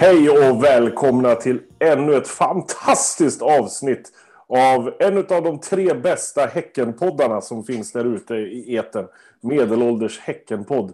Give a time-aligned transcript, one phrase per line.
[0.00, 4.12] Hej och välkomna till ännu ett fantastiskt avsnitt
[4.46, 9.08] av en av de tre bästa Häckenpoddarna som finns där ute i eten.
[9.40, 10.92] Medelålders Häckenpodd.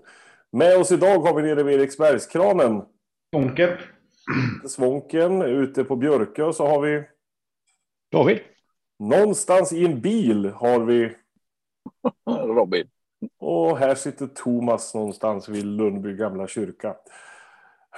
[0.52, 2.82] Med oss idag har vi nere vid Eriksbergskranen.
[3.34, 3.70] Svånken.
[4.68, 5.42] Svånken.
[5.42, 7.04] Ute på Björkö så har vi...
[8.12, 8.38] David.
[8.98, 11.12] Någonstans i en bil har vi...
[12.30, 12.88] Robin.
[13.38, 16.96] Och här sitter Thomas någonstans vid Lundby gamla kyrka.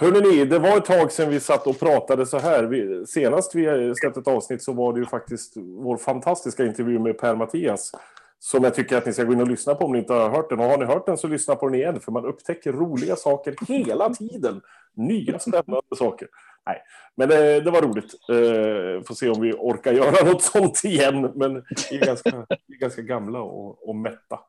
[0.01, 2.65] Hörrni, det var ett tag sedan vi satt och pratade så här.
[2.65, 7.19] Vi, senast vi släppte ett avsnitt så var det ju faktiskt vår fantastiska intervju med
[7.19, 7.93] Per-Mattias.
[8.39, 10.31] Som jag tycker att ni ska gå in och lyssna på om ni inte har
[10.31, 10.61] hört den.
[10.61, 12.01] Och har ni hört den så lyssna på den igen.
[12.01, 14.61] För man upptäcker roliga saker hela tiden.
[14.95, 16.29] Nya spännande saker.
[16.67, 16.83] Nej,
[17.15, 18.15] men det, det var roligt.
[18.29, 21.33] Eh, får se om vi orkar göra något sånt igen.
[21.35, 24.41] Men vi är ganska, vi är ganska gamla och, och mätta.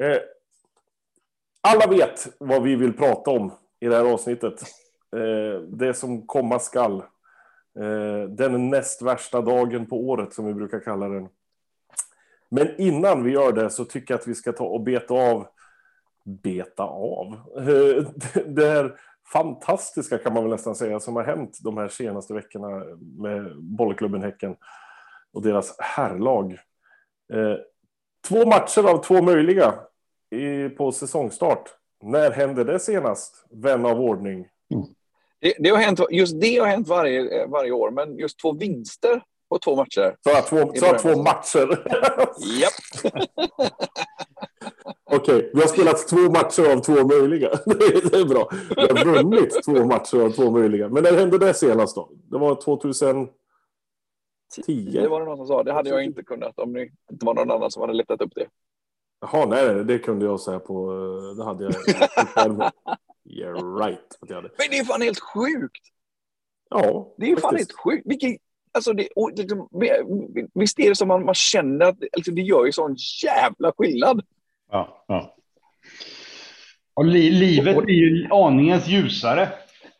[0.00, 0.18] Eh,
[1.60, 3.52] alla vet vad vi vill prata om
[3.84, 4.62] i det här avsnittet.
[5.16, 6.98] Eh, det som komma skall.
[7.78, 11.28] Eh, den näst värsta dagen på året som vi brukar kalla den.
[12.48, 15.46] Men innan vi gör det så tycker jag att vi ska ta och beta av
[16.24, 17.34] beta av.
[17.56, 18.06] Eh,
[18.46, 19.00] det här
[19.32, 22.84] fantastiska kan man väl nästan säga som har hänt de här senaste veckorna
[23.18, 24.56] med bollklubben Häcken
[25.32, 26.52] och deras herrlag.
[27.32, 27.56] Eh,
[28.28, 29.74] två matcher av två möjliga
[30.30, 31.70] i, på säsongstart.
[32.04, 33.46] När hände det senast?
[33.50, 34.48] Vän av ordning.
[34.74, 34.86] Mm.
[35.40, 39.22] Det, det, har hänt, just det har hänt varje, varje år, men just två vinster
[39.48, 40.16] på två matcher.
[40.20, 41.88] Så två, så två matcher?
[42.60, 43.12] Japp.
[45.10, 47.48] Okej, okay, vi har spelat två matcher av två möjliga.
[47.66, 48.48] Det är bra.
[48.76, 50.88] Vi har vunnit två matcher av två möjliga.
[50.88, 52.10] Men när hände det senast då?
[52.30, 53.28] Det var 2010?
[54.66, 55.62] Det var det någon som sa.
[55.62, 56.82] Det hade jag inte kunnat om det
[57.12, 58.46] inte var någon annan som hade letat upp det.
[59.20, 60.92] Jaha, nej, det kunde jag säga på...
[61.36, 61.74] Det hade jag.
[63.24, 64.18] yeah, right.
[64.20, 64.50] Att jag hade.
[64.58, 65.82] Men det är fan helt sjukt!
[66.70, 68.02] Ja, Det är fan helt sjukt.
[68.06, 68.36] Vilken,
[68.72, 69.68] alltså det, och liksom,
[70.54, 74.22] visst är det som man, man känner att alltså det gör ju sån jävla skillnad.
[74.70, 75.36] Ja, ja.
[76.94, 79.48] Och li, livet blir ju aningens ljusare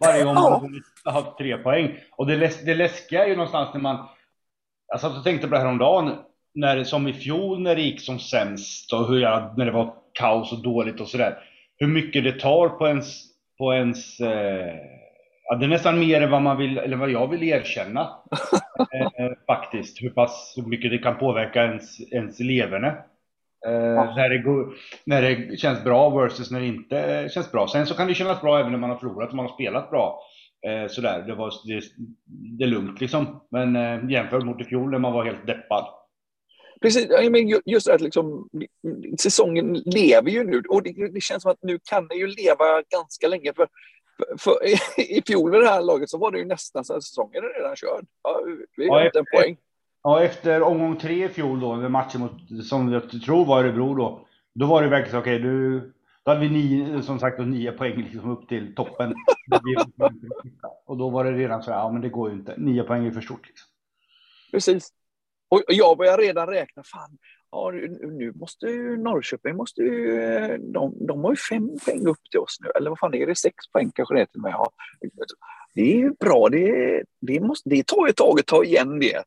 [0.01, 1.99] varje gång man har haft tre poäng.
[2.17, 4.09] Och det, läs, det läskiga är ju någonstans när man...
[4.87, 6.19] Jag satt och tänkte på det här om dagen
[6.55, 9.95] när, som i fjol när det gick som sämst och hur jag, när det var
[10.13, 11.39] kaos och dåligt och sådär.
[11.77, 13.23] Hur mycket det tar på ens,
[13.59, 14.75] på ens eh,
[15.45, 18.01] ja, det är nästan mer än vad man vill, eller vad jag vill erkänna.
[19.19, 22.89] eh, faktiskt, hur pass hur mycket det kan påverka ens, ens leverne.
[23.67, 24.15] Eh, ja.
[24.17, 24.75] när, det går,
[25.07, 27.69] när det känns bra versus när det inte känns bra.
[27.69, 29.91] Sen så kan det kännas bra även när man har förlorat och man har spelat
[29.91, 30.21] bra.
[30.67, 31.83] Eh, sådär, det, var, det,
[32.59, 33.41] det är lugnt liksom.
[33.51, 36.04] Men eh, jämfört mot i fjol när man var helt deppad.
[36.81, 37.09] Precis,
[37.65, 38.49] just att liksom,
[39.19, 42.83] säsongen lever ju nu och det, det, känns som att nu kan den ju leva
[42.89, 43.53] ganska länge.
[43.57, 43.69] För,
[44.19, 47.05] för, för I fjol med det här laget så var det ju nästan så att
[47.05, 48.07] säsongen är redan körd.
[48.23, 48.41] Ja,
[48.77, 49.57] vi har ja, efter, en poäng.
[50.03, 53.95] Ja, efter omgång tre i fjol då, med matchen mot, som jag tror var Örebro
[53.95, 55.81] då, då var det verkligen så, okej, okay,
[56.25, 59.15] då hade vi nio, som sagt nio poäng liksom upp till toppen.
[60.87, 63.07] och då var det redan så här, ja men det går ju inte, nio poäng
[63.07, 63.47] är för stort.
[63.47, 63.69] Liksom.
[64.51, 64.93] Precis.
[65.55, 67.19] Och jag börjar redan räkna, fan,
[67.51, 67.71] ja,
[68.03, 72.41] nu måste ju Norrköping, måste ju, eh, de, de har ju fem poäng upp till
[72.41, 74.53] oss nu, eller vad fan är det, sex poäng kanske det är till mig.
[74.53, 74.71] Ja,
[75.75, 78.99] det är ju bra, det, det, måste, det tar ju ett tag att ta igen
[78.99, 79.23] det.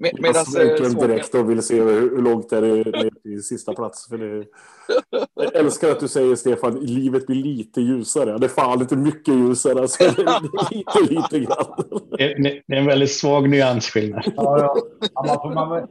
[0.00, 4.08] Med, jag verkligen direkt och vill se hur långt är det ner till sista plats.
[4.08, 4.44] För det,
[5.34, 8.38] jag älskar att du säger Stefan, livet blir lite ljusare.
[8.38, 9.80] Det är fan inte mycket ljusare.
[9.80, 10.04] Alltså,
[10.70, 11.84] lite, lite grann.
[12.18, 14.22] Det är en väldigt svag nyansskillnad.
[14.36, 15.88] Ja, ja.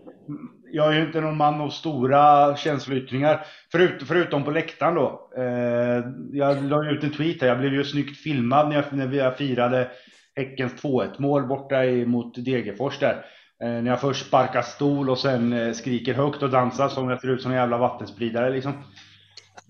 [0.71, 3.45] Jag är ju inte någon man av stora känsloyttringar.
[3.71, 5.29] Förut, förutom på läktaren då.
[5.37, 7.47] Eh, jag la ut en tweet här.
[7.47, 9.91] Jag blev ju snyggt filmad när, jag, när vi firade
[10.35, 11.75] Häckens 2-1 mål borta
[12.05, 13.25] mot Degerfors där.
[13.63, 17.21] Eh, när jag först sparkar stol och sen eh, skriker högt och dansar som jag
[17.21, 18.71] ser ut som en jävla vattenspridare liksom.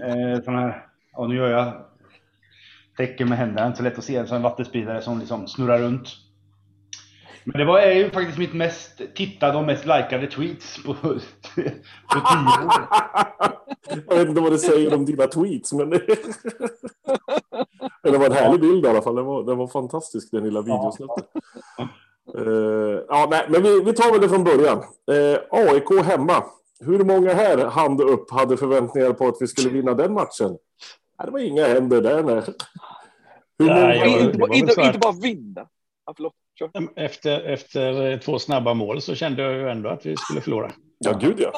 [0.04, 1.74] Eh, sån här, och nu gör jag
[2.98, 6.08] tecken med händerna, inte så lätt att se en sån vattenspridare som liksom snurrar runt.
[7.44, 11.20] Men det var är ju faktiskt mitt mest tittade och mest likade tweets på, på
[12.10, 12.74] tio år.
[14.08, 16.06] Jag vet inte vad det säger om dina tweets, men det,
[18.04, 19.16] det var en härlig bild i alla fall.
[19.16, 21.24] Det var, det var fantastisk, den lilla videosnutten.
[21.78, 21.88] Ja.
[22.36, 24.78] Uh, ja, nej, men vi, vi tar väl det från början.
[25.12, 26.44] Uh, eh, AIK hemma.
[26.80, 30.50] Hur många här, hand upp, hade förväntningar på att vi skulle vinna den matchen?
[31.18, 32.24] Nej, det var inga händer där.
[32.24, 32.44] Nej.
[33.60, 34.20] Hur nej, många...
[34.20, 35.68] inte, bara, inte, inte bara vinna.
[36.06, 36.34] Ja, förlåt.
[36.96, 40.72] Efter, efter två snabba mål så kände jag ju ändå att vi skulle förlora.
[40.98, 41.52] Ja, gud ja.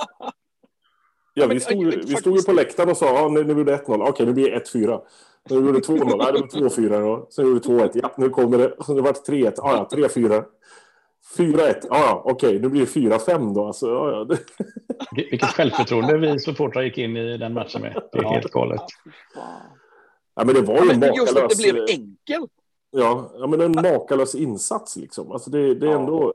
[1.33, 3.65] Ja, vi stod, ju- vi stod ju på läktaren och sa ja, nu, nu blir
[3.65, 4.09] det 1-0.
[4.09, 5.01] Okej, nu blir det 1-4.
[5.49, 6.17] Nu blir det 2-0.
[6.17, 7.27] Nej, det blir 2-4 då.
[7.29, 7.89] Sen gjorde vi 2-1.
[7.93, 8.73] Ja, nu kommer det.
[8.85, 9.53] Så det vart 3-1.
[9.57, 10.43] Ja, ja, 3-4.
[11.37, 11.57] 4-1.
[11.57, 12.87] Ja, ja, okej, nu blir det
[13.17, 13.65] 4-5 då.
[13.65, 14.35] Alltså, ja, ja.
[15.15, 18.01] Vilket självförtroende vi supportrar gick in i den matchen med.
[18.11, 18.81] Det är helt galet.
[20.35, 21.57] Ja, men det var Ja, ju en men just att makalös...
[21.57, 22.47] det blev enkel.
[22.91, 25.31] Ja, ja, men en makalös insats liksom.
[25.31, 25.99] Alltså det, det är Ja.
[25.99, 26.33] ändå...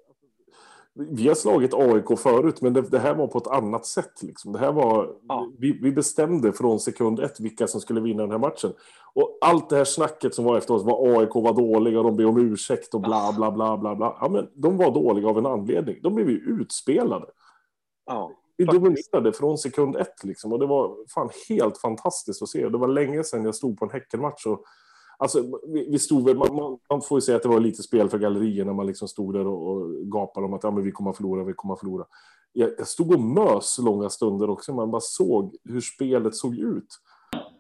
[0.97, 4.23] Vi har slagit AIK förut, men det, det här var på ett annat sätt.
[4.23, 4.53] Liksom.
[4.53, 5.49] Det här var, Ja.
[5.59, 8.73] vi, vi bestämde från sekund ett vilka som skulle vinna den här matchen.
[9.15, 12.27] Och allt det här snacket som var efter oss var AIK var dåliga, de ber
[12.27, 14.17] om ursäkt och bla bla bla bla bla.
[14.21, 15.97] Ja, men de var dåliga av en anledning.
[16.03, 17.27] De blev ju utspelade.
[18.07, 18.31] Ja.
[18.57, 22.69] Vi dominerade från sekund ett liksom, och det var fan helt fantastiskt att se.
[22.69, 24.65] Det var länge sedan jag stod på en Häckenmatch och
[25.25, 27.83] Alltså, vi, vi stod väl, man, man, man får ju säga att det var lite
[27.83, 30.85] spel för gallerierna när man liksom stod där och, och gapade om att ja, men
[30.85, 32.05] vi kommer att förlora, vi kommer att förlora.
[32.53, 36.89] Jag, jag stod och mös långa stunder också, man bara såg hur spelet såg ut.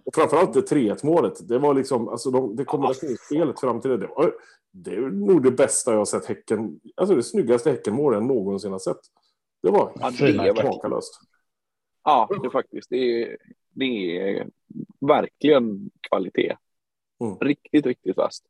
[0.05, 3.97] Och framförallt det 3-1 målet, det var liksom, alltså de, det kombinationsspelet fram till det,
[3.97, 4.35] det, var,
[4.73, 8.73] det är nog det bästa jag har sett Häcken, alltså det snyggaste Häckenmålet jag någonsin
[8.73, 9.01] har sett.
[9.63, 11.21] Det var Ja, helt makalöst.
[12.05, 12.91] Ja, det faktiskt.
[12.91, 13.37] Det är,
[13.71, 14.49] det är
[15.01, 16.57] verkligen kvalitet.
[17.25, 17.39] Mm.
[17.39, 18.45] Riktigt, riktigt fast.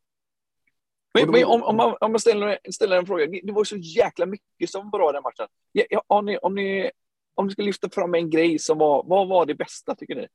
[1.14, 3.26] Men, det men om, om man, om man ställer, ställer en fråga.
[3.26, 5.46] Det, det var så jäkla mycket som var bra den matchen.
[5.72, 6.90] Ja, om, ni, om, ni,
[7.34, 10.26] om ni ska lyfta fram en grej som var, vad var det bästa tycker ni?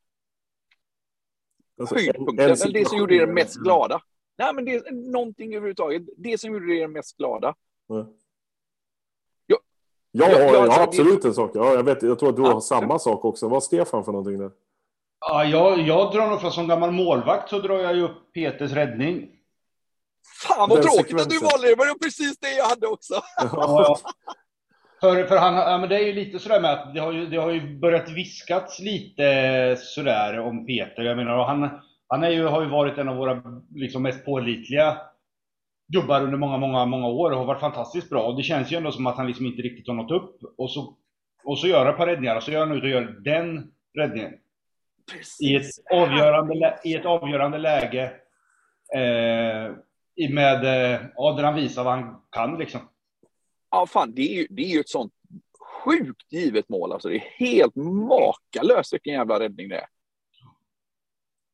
[1.79, 4.01] Alltså, en- Höjdpunkten, en eller det som gjorde er mest glada?
[4.37, 6.01] Nej, men det är någonting överhuvudtaget.
[6.17, 7.55] Det som gjorde er mest glada.
[7.87, 8.07] Ja.
[9.45, 9.59] Ja.
[10.11, 11.51] Jag, jag alltså, har det- absolut en sak.
[11.53, 13.47] Ja, jag, vet, jag tror att du har samma sak också.
[13.47, 14.51] Vad Stefan för någonting där?
[15.19, 18.71] Ja, jag, jag drar nog för som gammal målvakt så drar jag ju upp Peters
[18.71, 19.29] räddning.
[20.47, 21.75] Fan vad Den tråkigt att du valde det.
[21.75, 23.13] Det var precis det jag hade också.
[23.37, 23.97] Ja,
[25.01, 27.25] för, för han, ja, men det är ju lite sådär med att det har ju,
[27.25, 31.03] det har ju börjat viskats lite sådär om Peter.
[31.03, 31.69] Jag menar, han,
[32.07, 33.43] han är ju, har ju varit en av våra
[33.75, 34.97] liksom, mest pålitliga
[35.93, 38.23] gubbar under många, många, många år och har varit fantastiskt bra.
[38.23, 40.39] Och det känns ju ändå som att han liksom inte riktigt har nått upp.
[40.57, 40.97] Och så,
[41.43, 43.71] och så gör han ett par räddningar och så gör han ut och gör den
[43.97, 44.33] räddningen.
[45.39, 48.03] I ett avgörande, i ett avgörande läge.
[48.95, 49.71] Eh,
[50.29, 52.81] med, eh, ja, där han visar vad han kan liksom.
[53.71, 55.13] Ja, fan, det är ju, det är ju ett sånt
[55.83, 56.91] sjukt givet mål.
[56.91, 59.87] Alltså, det är helt makalöst vilken jävla räddning det är.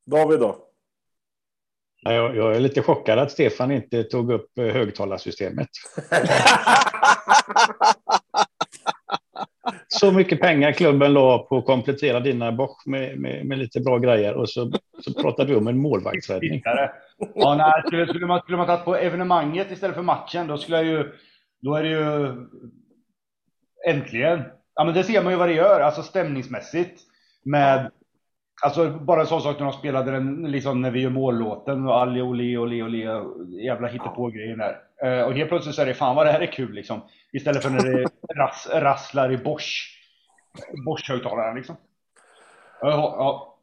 [0.06, 0.68] David då?
[2.01, 5.69] Ja, Jag, jag är lite chockad att Stefan inte tog upp eh, högtalarsystemet.
[10.00, 13.97] Så mycket pengar klubben la på att komplettera dina Bosch med, med, med lite bra
[13.97, 14.71] grejer och så,
[15.01, 16.62] så pratade du om en målvaktsräddning.
[17.36, 20.77] Ja, nej, skulle, skulle, man, skulle man tagit på evenemanget istället för matchen, då skulle
[20.77, 21.12] jag ju...
[21.62, 22.36] Då är det ju...
[23.88, 24.42] Äntligen!
[24.75, 27.01] Ja, men det ser man ju vad det gör, alltså stämningsmässigt.
[27.45, 27.91] Med...
[28.63, 31.95] Alltså bara en sån sak när de spelade den, liksom när vi gör mållåten och
[31.95, 33.07] Ali, Oli, Oli, Oli,
[33.65, 34.77] jävla hittepå-grejen där.
[35.03, 37.01] Eh, och helt plötsligt så är det fan vad det här är kul liksom.
[37.33, 39.91] Istället för när det ras, rasslar i Bosch.
[40.86, 41.75] Bosch-högtalaren liksom.
[42.81, 43.55] Ja, ja,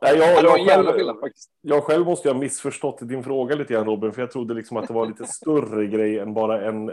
[0.00, 0.86] jag, jag, själv,
[1.60, 4.76] jag själv måste ju ha missförstått din fråga lite grann Robin, för jag trodde liksom
[4.76, 6.92] att det var lite större grej än bara en,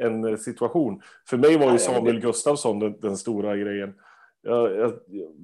[0.00, 1.02] en situation.
[1.28, 3.94] För mig var ju Samuel Gustafsson den, den stora grejen.
[4.42, 4.92] Jag, jag,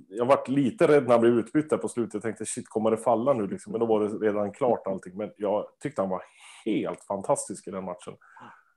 [0.09, 2.15] jag varit lite rädd när han blev utbytt där på slutet.
[2.15, 3.73] Jag tänkte shit, kommer det falla nu liksom?
[3.73, 5.17] Men då var det redan klart allting.
[5.17, 6.23] Men jag tyckte han var
[6.65, 8.15] helt fantastisk i den matchen.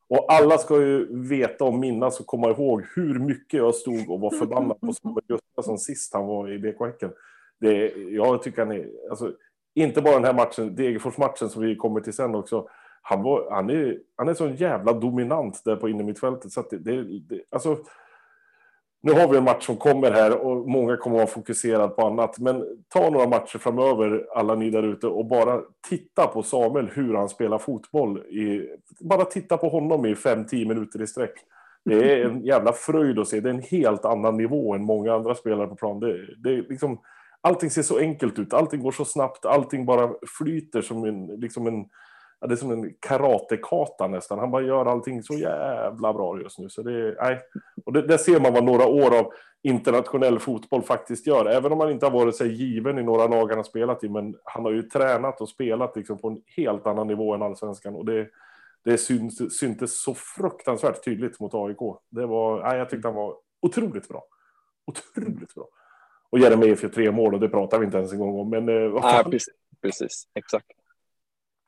[0.10, 4.20] Och alla ska ju veta och minnas och komma ihåg hur mycket jag stod och
[4.20, 7.12] var förbannad på Samuel Gustafsson sist han var i BK Häcken.
[7.60, 9.34] Det, jag tycker han är, alltså,
[9.76, 12.70] inte bara den här matchen, Degerfors-matchen som vi kommer till sen också.
[13.02, 16.52] Han, var, han, är, han är så jävla dominant där på innermittfältet.
[16.52, 17.78] Så att det, det, det, alltså,
[19.08, 22.08] nu har vi en match som kommer här och många kommer att vara fokuserade på
[22.08, 22.40] annat.
[22.40, 27.14] Men ta några matcher framöver, alla ni där ute, och bara titta på Samuel, hur
[27.14, 28.18] han spelar fotboll.
[28.20, 31.34] I, bara titta på honom i 5-10 minuter i sträck.
[31.86, 33.40] Det är en jävla fröjd att se.
[33.40, 36.00] Det är en helt annan nivå än många andra spelare på plan.
[36.00, 37.00] Det, det är liksom,
[37.42, 41.68] allting ser så enkelt ut, allting går så snabbt, allting bara flyter som en, liksom
[41.68, 41.86] en,
[42.40, 44.40] ja, det är som en karatekata nästan.
[44.40, 46.70] Han bara gör allting så jävla bra just nu.
[46.70, 47.40] Så det, nej.
[47.86, 51.46] Och det, där ser man vad några år av internationell fotboll faktiskt gör.
[51.46, 54.10] Även om han inte har varit sig given i några lag han har spelat i,
[54.10, 57.96] men han har ju tränat och spelat liksom på en helt annan nivå än allsvenskan.
[57.96, 58.28] Och det,
[58.84, 61.98] det syns, syntes så fruktansvärt tydligt mot AIK.
[62.10, 64.24] Det var, nej, jag tyckte han var otroligt bra.
[64.86, 65.68] Otroligt bra.
[66.30, 68.50] Och Jeremejeff för tre mål och det pratar vi inte ens en gång om.
[68.50, 69.32] Men eh, vad fan.
[69.32, 70.28] precis, precis.
[70.34, 70.68] Exakt.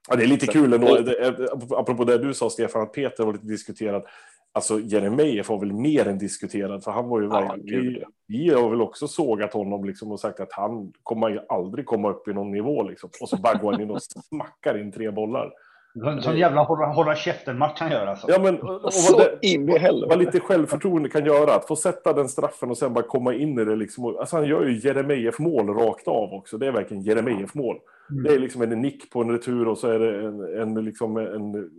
[0.09, 3.33] Ja, det är lite kul ändå, är- apropå det du sa Stefan, att Peter var
[3.33, 4.05] lite diskuterad.
[4.51, 7.81] Alltså Jeremejeff var väl mer än diskuterad, för han var ju Ja, verkligen...
[7.81, 12.09] vi, vi har väl också sågat honom liksom och sagt att han kommer aldrig komma
[12.09, 13.09] upp i någon nivå liksom.
[13.21, 15.51] Och så bara går han in och smackar in tre bollar.
[15.93, 18.27] Sån, sån jävla hålla, hålla käften-match han gör alltså.
[18.29, 21.75] Ja, men och, och Så det, in i vad lite självförtroende kan göra, att få
[21.75, 24.05] sätta den straffen och sen bara komma in i det liksom.
[24.05, 26.57] Alltså han gör ju Jeremejeff-mål rakt av också.
[26.57, 27.77] Det är verkligen Jeremejeff-mål.
[28.11, 28.23] Mm.
[28.23, 31.17] Det är liksom en nick på en retur och så är det en, en, liksom
[31.17, 31.69] en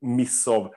[0.00, 0.70] miss av...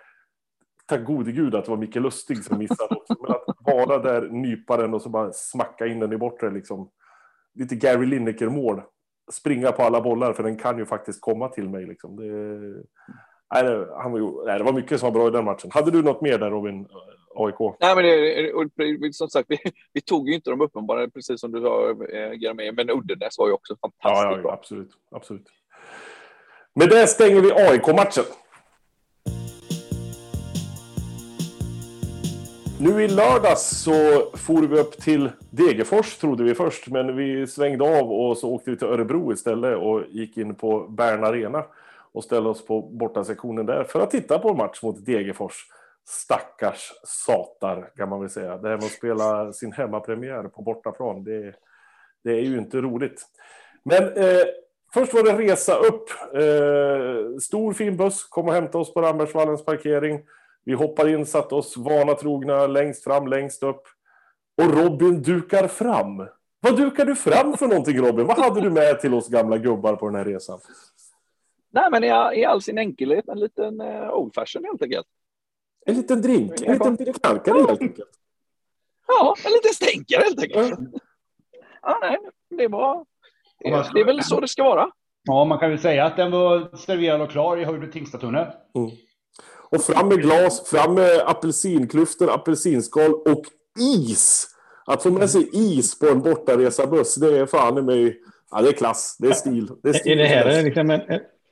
[0.86, 3.16] Tack gode gud att det var Micke Lustig som missade också.
[3.22, 6.90] Men att vara där, nypa den och så bara smacka in den i bortre liksom.
[7.56, 8.82] Lite Gary Lineker-mål.
[9.32, 12.16] Springa på alla bollar, för den kan ju faktiskt komma till mig liksom.
[12.16, 12.24] Det,
[13.54, 15.72] nej, det, han var nej, det var mycket som var bra i den matchen.
[15.74, 16.88] Hade du något mer där Robin,
[17.36, 17.60] AIK?
[17.80, 18.04] Nej, men
[19.02, 19.58] det, som sagt, vi,
[19.94, 23.48] vi tog ju inte de uppenbara, precis som du sa, eh, Jeremy, men Uddenäs var
[23.48, 24.52] ju också fantastiskt Ja, ja, bra.
[24.54, 24.90] absolut.
[25.12, 25.48] absolut.
[26.76, 28.24] Med det stänger vi AIK-matchen.
[32.84, 33.92] Nu i lördags så
[34.34, 38.72] for vi upp till Degerfors trodde vi först, men vi svängde av och så åkte
[38.72, 41.66] vi till Örebro istället och gick in på Bern Arena
[42.12, 45.66] och ställde oss på bortasektionen där för att titta på en match mot Degerfors.
[46.06, 48.58] Stackars satar kan man väl säga.
[48.58, 51.56] Det här med att spela sin hemmapremiär på bortaplan, det,
[52.24, 53.22] det är ju inte roligt.
[53.84, 54.46] Men eh,
[54.94, 56.10] först var det resa upp.
[56.34, 60.22] Eh, stor fin buss kom och hämtade oss på Rambergsvallens parkering.
[60.66, 63.84] Vi hoppar in, satt oss vana trogna längst fram, längst upp.
[64.58, 66.28] Och Robin dukar fram.
[66.60, 68.28] Vad dukar du fram för någonting Robin?
[68.28, 70.60] Vad hade du med till oss gamla gubbar på den här resan?
[71.72, 72.08] Nej, men i,
[72.40, 75.08] i all sin enkelhet en liten uh, old fashion helt enkelt.
[75.86, 78.10] En liten drink, en liten knarkare helt enkelt.
[79.08, 80.80] Ja, en liten stänkare helt enkelt.
[81.82, 82.18] Ja, nej,
[82.50, 83.06] det var...
[83.94, 84.92] Det är väl så det ska vara.
[85.24, 88.48] Ja, man kan väl säga att den var serverad och klar i Höjby Tingstadstunnel.
[88.76, 88.92] Mm.
[89.74, 93.44] Och fram med glas, fram med apelsinklyftor, apelsinskal och
[93.80, 94.48] is.
[94.86, 98.20] Att få med sig is på en bortaresabuss, det är fan i mig...
[98.52, 99.16] Ja, det är klass.
[99.20, 99.70] Det är stil.
[99.84, 101.02] Det är, Är stil det här liksom en,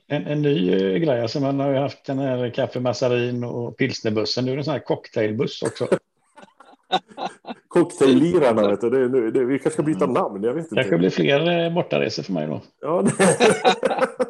[0.08, 1.22] en, en ny eh, grej?
[1.22, 4.44] Alltså man har ju haft den här kaffemassarin och pilsnerbussen.
[4.44, 5.88] Nu är det en sån här cocktailbuss också.
[7.68, 8.90] Cocktaillirarna, vet du.
[8.90, 10.98] Det, det, det, vi kanske ska byta namn, jag vet kanske inte.
[10.98, 12.60] blir fler eh, bortaresor för mig då.
[12.80, 13.04] Ja,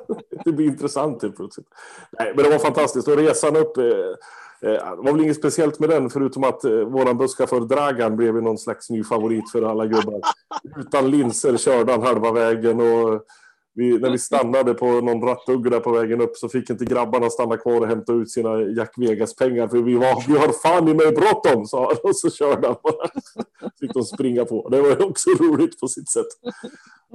[0.44, 1.66] det, blir intressant helt plötsligt.
[2.18, 3.08] Nej, men det var fantastiskt.
[3.08, 6.72] Och resan upp, eh, eh, det var väl inget speciellt med den, förutom att eh,
[6.72, 10.20] våran busschaufför Dragan blev någon slags ny favorit för alla gubbar.
[10.76, 13.22] Utan linser körde han halva vägen och
[13.74, 17.56] vi, när vi stannade på någon rattuggla på vägen upp så fick inte grabbarna stanna
[17.56, 21.12] kvar och hämta ut sina Jack Vegas-pengar för vi, var, vi har fan i mig
[21.12, 21.96] bråttom, sa han.
[22.02, 23.08] Och så körde han bara.
[23.80, 24.68] Fick de springa på.
[24.68, 26.26] Det var också roligt på sitt sätt.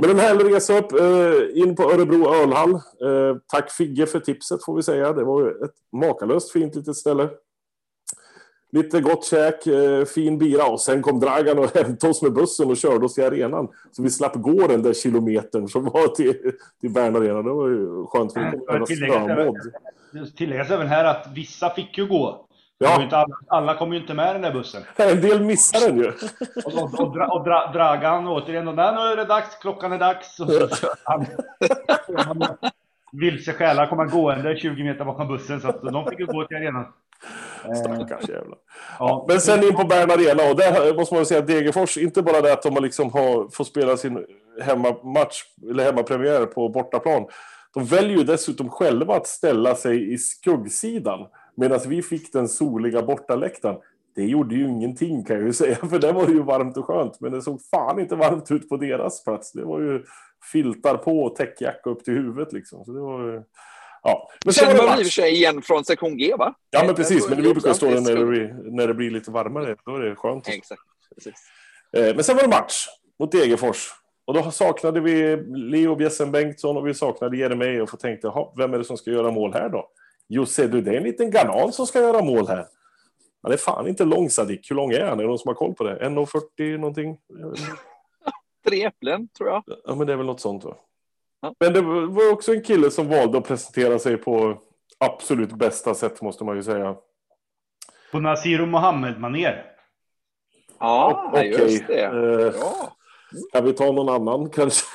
[0.02, 2.74] Men en härlig resa upp, eh, in på Örebro ölhall.
[2.74, 5.14] Eh, tack Figge för tipset får vi säga.
[5.14, 7.30] Det var ett makalöst fint litet ställe.
[8.71, 12.69] Lite gott käk, eh, fin bira och sen kom Dragan och hämtade oss med bussen
[12.69, 13.67] och körde oss till arenan.
[13.91, 17.41] Så vi slapp gå den där kilometern som var till, till Bern Arena.
[17.41, 20.36] Det var ju skönt för vi kom Tilläggas över snömodd.
[20.38, 22.47] Tilläggas även här att vissa fick ju gå.
[22.79, 24.83] Ja, inte Alla, alla kom ju inte med den där bussen.
[24.95, 26.12] en del missade den ju.
[26.65, 29.91] Och, och, och, dra, och dra, Dragan återigen, och där nu är det dags, klockan
[29.91, 30.39] är dags.
[30.39, 30.67] Och så,
[31.03, 31.25] han,
[33.12, 36.58] vilse själar kommer gående 20 meter bakom bussen, så att de fick ju gå till
[36.58, 36.86] arenan.
[37.66, 38.58] Eh, Stackars jävlar.
[39.00, 39.26] ja.
[39.28, 42.42] Men sen in på Bern Arena och där måste man säga att Degerfors, inte bara
[42.42, 44.26] det att de liksom har, får spela sin
[44.62, 47.26] hemmamatch, eller hemmapremiär på bortaplan.
[47.74, 53.02] De väljer ju dessutom själva att ställa sig i skuggsidan medan vi fick den soliga
[53.02, 53.78] bortaläktaren.
[54.16, 57.22] Det gjorde ju ingenting kan jag ju säga, för det var ju varmt och skönt.
[57.22, 59.52] Men det såg fan inte varmt ut på deras plats.
[59.52, 60.04] Det var ju
[60.51, 62.86] filtar på och täckjacka upp till huvudet liksom.
[62.86, 63.44] Så det var.
[64.03, 64.29] Ja.
[64.46, 66.53] Men sen Känner man i och för sig igen från sektion G, va?
[66.70, 67.29] Ja, men precis.
[67.29, 69.75] Men det brukar stå när det, blir, när det blir lite varmare.
[69.86, 70.48] Då är det skönt.
[70.48, 70.82] Exakt.
[71.15, 71.34] Precis.
[71.98, 72.86] Eh, Men sen var det match
[73.20, 73.89] mot Degerfors.
[74.25, 75.38] Och då saknade vi
[75.72, 79.12] Leo Bjessen Bengtsson och vi saknade Jeremejeff och tänkte, "Jaha, vem är det som ska
[79.12, 79.89] göra mål här då?
[80.29, 82.65] Jo, ser du, det är en liten ganan som ska göra mål här.
[83.44, 84.72] Han är fan inte lång, Sadik.
[84.72, 85.20] Hur lång är han?
[85.20, 86.00] Är det någon som har koll på det?
[86.06, 87.17] 1,40 någonting?
[88.67, 89.63] Tre äpplen, tror jag.
[89.86, 90.75] Ja, men det är väl något sånt va?
[91.41, 91.53] Ja.
[91.59, 94.57] Men det var också en kille som valde att presentera sig på
[95.00, 96.95] absolut bästa sätt, måste man ju säga.
[98.12, 99.65] På Nasiru Mohammed-manér.
[100.79, 101.47] Ja, Okej.
[101.50, 102.01] just det.
[102.03, 102.93] Eh, Ja.
[103.53, 104.86] Kan vi ta någon annan kanske?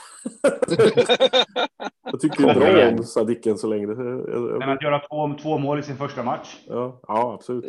[2.10, 3.86] jag tycker ju bra om Sadiken så länge.
[3.86, 6.56] Jag- jag- Men att göra två, två mål i sin första match.
[6.66, 7.64] Ja, ja absolut.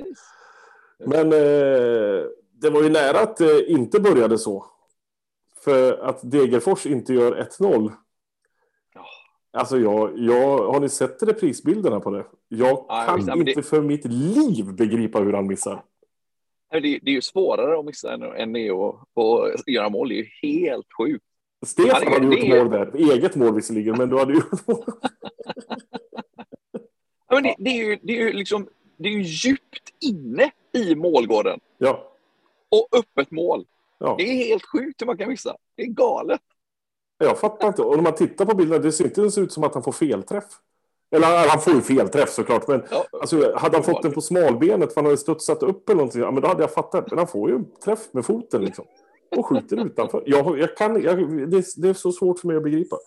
[1.05, 2.24] Men eh,
[2.62, 4.65] det var ju nära att det inte började så.
[5.63, 7.91] För att Degerfors inte gör 1-0.
[9.58, 12.25] Alltså jag, jag, har ni sett reprisbilderna på det?
[12.48, 15.84] Jag Ja, kan ja, inte för mitt liv begripa hur han missar.
[16.72, 18.70] Det, det är ju svårare att missa än, det
[19.15, 20.10] att, göra mål.
[20.10, 21.24] Det är ju helt sjukt.
[21.65, 23.12] Stefan det- hade gjort det mål där.
[23.13, 24.50] Eget mål visserligen, men du hade gjort
[27.27, 28.67] Ja, men det, det, är ju, det är ju liksom
[28.98, 32.12] det är ju djupt inne i målgården Ja,
[32.70, 33.65] och öppet mål.
[34.00, 34.16] Ja.
[34.18, 35.56] Det är helt sjukt hur man kan missa.
[35.76, 36.42] Det är galet.
[37.18, 37.82] Jag fattar inte.
[37.82, 39.92] Och när man tittar på bilderna, det ser inte ens ut som att han får
[39.92, 40.44] felträff.
[41.12, 44.90] Eller han får ju felträff såklart, men Ja, alltså, hade han fått den på smalbenet
[44.94, 47.10] för han hade studsat upp eller någonting, ja, men då hade jag fattat.
[47.12, 48.86] Men han får ju träff med foten liksom.
[49.36, 50.24] Och skjuter utanför.
[50.26, 51.18] Jag, jag kan, jag,
[51.52, 52.98] det, är- det är så svårt för mig att begripa.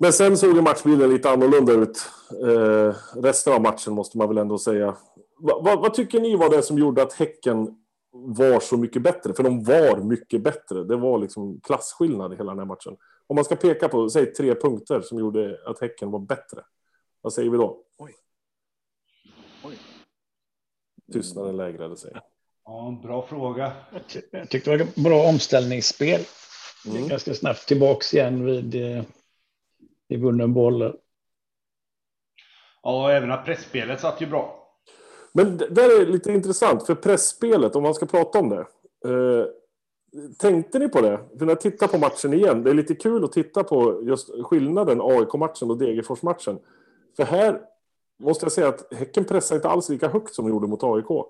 [0.00, 2.06] Men sen såg ju matchbilden lite annorlunda ut.
[2.46, 4.96] Eh, resten av matchen måste man väl ändå säga.
[5.38, 7.74] Va, va, vad tycker ni var det som gjorde att Häcken
[8.10, 9.34] var så mycket bättre?
[9.34, 10.84] För de var mycket bättre.
[10.84, 12.96] Det var liksom klasskillnad i hela den här matchen.
[13.26, 16.62] Om man ska peka på, säg tre punkter som gjorde att Häcken var bättre.
[17.20, 17.82] Vad säger vi då?
[17.98, 18.14] Oj.
[19.64, 19.78] Oj.
[21.12, 22.12] Tystnaden lägrade sig.
[22.64, 23.72] Ja, en bra fråga.
[23.92, 26.20] Jag ty- Jag tyckte det var ett bra omställningsspel.
[26.86, 27.08] Mm.
[27.08, 29.04] Ganska snabbt tillbaks igen vid, eh,
[30.08, 30.98] vid vunnen boll.
[32.82, 34.57] Ja, och även att pressspelet satt ju bra.
[35.32, 38.66] Men det där är lite intressant, för pressspelet, om man ska prata om det.
[39.04, 39.46] Eh,
[40.38, 41.20] tänkte ni på det?
[41.38, 44.30] För när jag tittar på matchen igen, det är lite kul att titta på just
[44.44, 46.58] skillnaden AIK-matchen och Degerfors-matchen.
[47.16, 47.60] För här
[48.18, 51.26] måste jag säga att Häcken pressade inte alls lika högt som de gjorde mot AIK.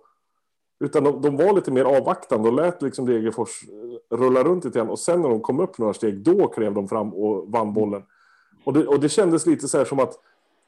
[0.81, 4.79] Utan de, de var lite mer avvaktande och lät liksom Degerfors eh, rulla runt lite
[4.79, 4.91] grann.
[4.91, 8.03] Och sen när de kom upp några steg, då klev de fram och vann bollen.
[8.65, 10.19] Och det, och det kändes lite så här som att,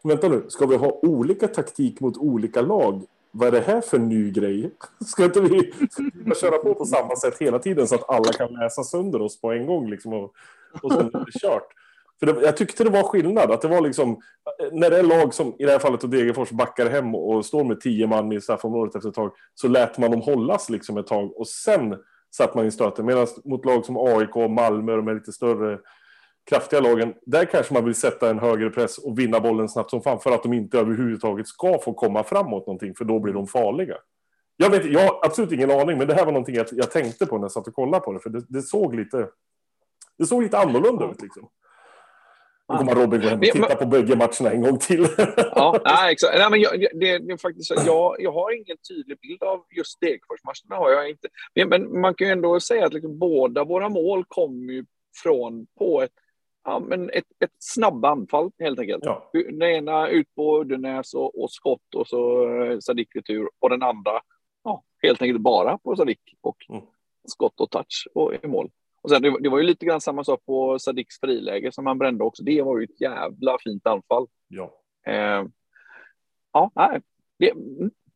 [0.02, 3.04] vänta nu, ska vi ha olika taktik mot olika lag?
[3.32, 4.70] Vad är det här för ny grej?
[5.06, 8.32] Ska inte vi, ska vi köra på på samma sätt hela tiden så att alla
[8.32, 9.90] kan läsa sönder oss på en gång?
[9.90, 10.34] Liksom, och,
[10.82, 11.68] och sen är det kört.
[12.20, 13.50] För det, jag tyckte det var skillnad.
[13.50, 14.20] Att det var liksom,
[14.72, 17.64] när det är lag som i det här fallet och Degerfors backar hem och står
[17.64, 21.06] med tio man i straffområdet efter ett tag så lät man dem hållas liksom ett
[21.06, 21.96] tag och sen
[22.30, 23.06] satt man i stöten.
[23.06, 25.78] Medan mot lag som AIK och Malmö, de är lite större
[26.50, 30.02] kraftiga lagen, där kanske man vill sätta en högre press och vinna bollen snabbt som
[30.02, 33.46] fan för att de inte överhuvudtaget ska få komma framåt någonting, för då blir de
[33.46, 33.96] farliga.
[34.56, 37.26] Jag, vet, jag har absolut ingen aning, men det här var någonting jag, jag tänkte
[37.26, 39.28] på när jag satt och kollade på det, för det, det såg lite
[40.18, 41.48] det såg lite annorlunda ut liksom.
[42.72, 45.06] Nu kommer Robin gå hem och Men- titta på bägge matcherna en gång till.
[45.36, 46.38] Ja, nej, exakt.
[46.38, 47.70] Nej, men jag, det, det är faktiskt.
[47.86, 50.84] Jag, jag har ingen tydlig bild av just Degerforsmatcherna.
[50.84, 51.28] har jag inte.
[51.54, 54.84] Men, men man kan ju ändå säga att liksom, båda våra mål kom ju
[55.22, 56.10] från på ett,
[56.64, 59.04] ja, men ett, ett snabbt anfall helt enkelt.
[59.04, 59.30] ja.
[59.32, 63.82] Den ena ut på Uddenäs och, och skott och så eh, Sadik retur och den
[63.82, 64.20] andra
[64.64, 66.82] ja, helt enkelt bara på Sadik och Mm.
[67.28, 68.70] skott och touch och i mål.
[69.02, 71.86] Och sen, det, var- det var ju lite grann samma sak på Sadiks friläge som
[71.86, 72.42] han brände också.
[72.44, 74.26] Det var ju ett jävla fint anfall.
[74.48, 74.70] ja.
[75.06, 75.44] Eh,
[76.52, 77.00] ja, nej.
[77.38, 77.52] Det,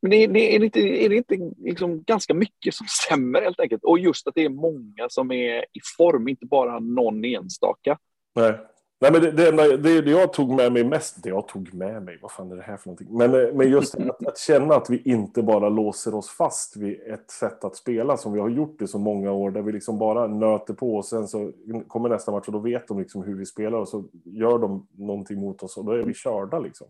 [0.00, 3.60] men det, det, är det inte, är det inte liksom ganska mycket som stämmer helt
[3.60, 3.84] enkelt?
[3.84, 7.98] Och just att det är många som är i form, inte bara någon enstaka.
[8.34, 8.58] Nej.
[9.00, 11.74] Nej, men det, det, enda- det, det jag tog med mig mest, det jag tog
[11.74, 13.08] med mig, vad fan är det här för någonting?
[13.10, 17.00] Men, eh, men just att, att känna att vi inte bara låser oss fast vid
[17.00, 19.98] ett sätt att spela som vi har gjort i så många år, där vi liksom
[19.98, 21.52] bara nöter på och sen så
[21.88, 24.86] kommer nästa match och då vet de liksom hur vi spelar och så gör de
[24.92, 26.86] någonting mot oss och då är vi körda liksom.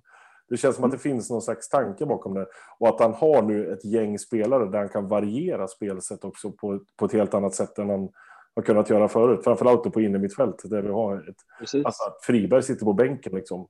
[0.48, 2.46] Det känns som att det finns någon slags tanke bakom det.
[2.78, 6.80] Och att han har nu ett gäng spelare där han kan variera spelsätt också på,
[6.96, 8.08] på ett helt annat sätt än han
[8.56, 9.40] har kunnat göra förut.
[9.44, 11.84] Framförallt på innermittfält där vi har ett Precis.
[11.84, 13.68] Alltså att Friberg sitter på bänken liksom.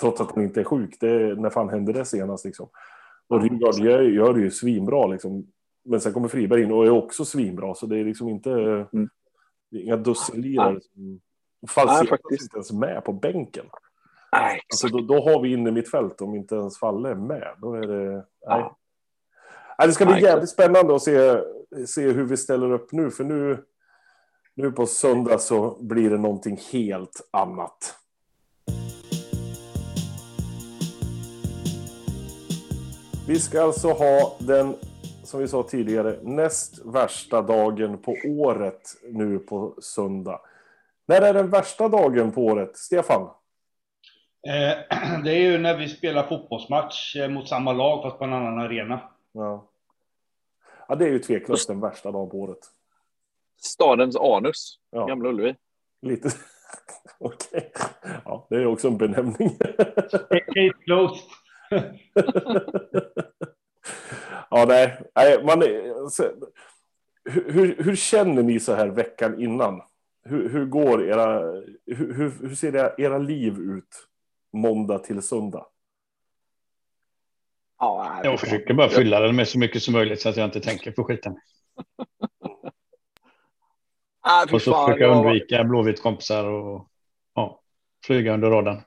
[0.00, 0.96] Trots att han inte är sjuk.
[1.00, 2.68] Det är, när fan hände det senast liksom?
[3.28, 5.46] Och Rygaard gör, gör det ju svinbra liksom.
[5.84, 7.74] Men sen kommer Friberg in och är också svinbra.
[7.74, 8.50] Så det är liksom inte...
[9.70, 10.80] Det är inga dussinlirare.
[10.80, 11.20] som-
[11.88, 12.42] är faktiskt.
[12.42, 13.64] inte ens med på bänken.
[14.32, 17.48] Nej, Alltså då, då har vi inne mitt fält om inte ens Falle är med.
[17.60, 18.12] Då är det...
[18.14, 18.24] Nej.
[18.40, 18.76] Ja.
[19.78, 21.40] Nej, det ska bli Nej, jävligt spännande att se,
[21.86, 23.10] se hur vi ställer upp nu.
[23.10, 23.64] För nu,
[24.54, 27.98] nu på söndag så blir det någonting helt annat.
[33.28, 34.74] Vi ska alltså ha den,
[35.24, 38.80] som vi sa tidigare, näst värsta dagen på året
[39.12, 40.40] nu på söndag.
[41.06, 42.76] När är den värsta dagen på året?
[42.76, 43.22] Stefan?
[44.48, 48.32] Eh, det är ju när vi spelar fotbollsmatch eh, mot samma lag fast på en
[48.32, 49.00] annan arena.
[49.32, 49.66] Ja.
[50.88, 52.58] ja, det är ju tveklöst den värsta dagen på året.
[53.64, 55.56] Stadens anus, Ja, Gamla Ullevi.
[56.02, 56.28] lite.
[57.18, 57.72] Okej.
[58.24, 59.50] Ja, det är också en benämning.
[60.30, 61.24] Case closed.
[64.50, 65.02] ja, nej.
[65.14, 66.22] nej man är, så,
[67.24, 69.82] hur, hur- hur känner ni så här veckan innan?
[70.24, 71.40] hur, hur går era,
[71.86, 74.08] hur, hur, ser det, era liv ut
[74.52, 75.66] måndag till söndag?
[77.78, 80.60] Ja, jag försöker bara fylla den med så mycket som möjligt så att jag inte
[80.60, 81.36] tänker på skiten.
[84.24, 85.16] Ah, och så försöka jag...
[85.16, 86.88] undvika blåvitt-kompisar och
[87.34, 87.62] ja,
[88.06, 88.80] flyga under radarn.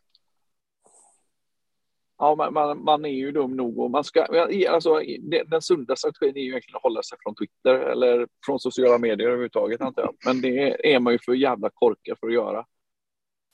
[2.17, 4.23] Ja, man, man, man, är ju dum nog och man ska,
[4.69, 5.01] alltså,
[5.45, 9.27] den sunda strategin är ju egentligen att hålla sig från Twitter eller från sociala medier
[9.27, 10.15] överhuvudtaget antar jag.
[10.25, 12.65] Men det är man ju för jävla korkad för att göra.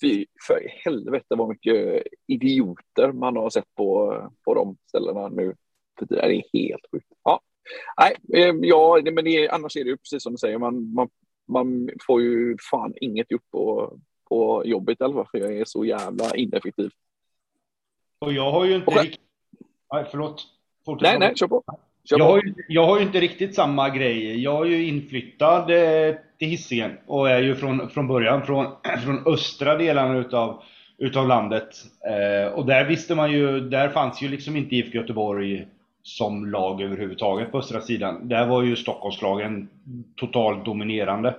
[0.01, 5.55] Fy för helvete vad mycket idioter man har sett på, på de ställena nu.
[5.99, 7.07] Det är helt sjukt.
[7.23, 7.41] Ja,
[7.97, 11.09] nej, eh, ja men det annars är det ju precis som du säger, man, man,
[11.47, 13.93] man får ju fan inget gjort på,
[14.29, 16.91] på jobbet i alla fall, för jag är så jävla ineffektiv.
[18.19, 19.03] Och jag har ju inte okay.
[19.03, 19.21] riktigt...
[19.93, 20.43] Nej, förlåt.
[20.85, 21.09] Fortsätt.
[21.09, 21.63] Nej, nej, kör på.
[22.09, 24.43] Kör jag, har ju, jag har ju inte riktigt samma grej.
[24.43, 28.65] Jag är ju inflyttad eh, till Hisingen och är ju från, från början från,
[29.03, 30.63] från östra delarna utav,
[30.97, 31.69] utav landet.
[32.09, 35.67] Eh, och där visste man ju, där fanns ju liksom inte IFK Göteborg
[36.03, 38.27] som lag överhuvudtaget på östra sidan.
[38.27, 39.69] Där var ju Stockholmslagen
[40.15, 41.35] totalt dominerande.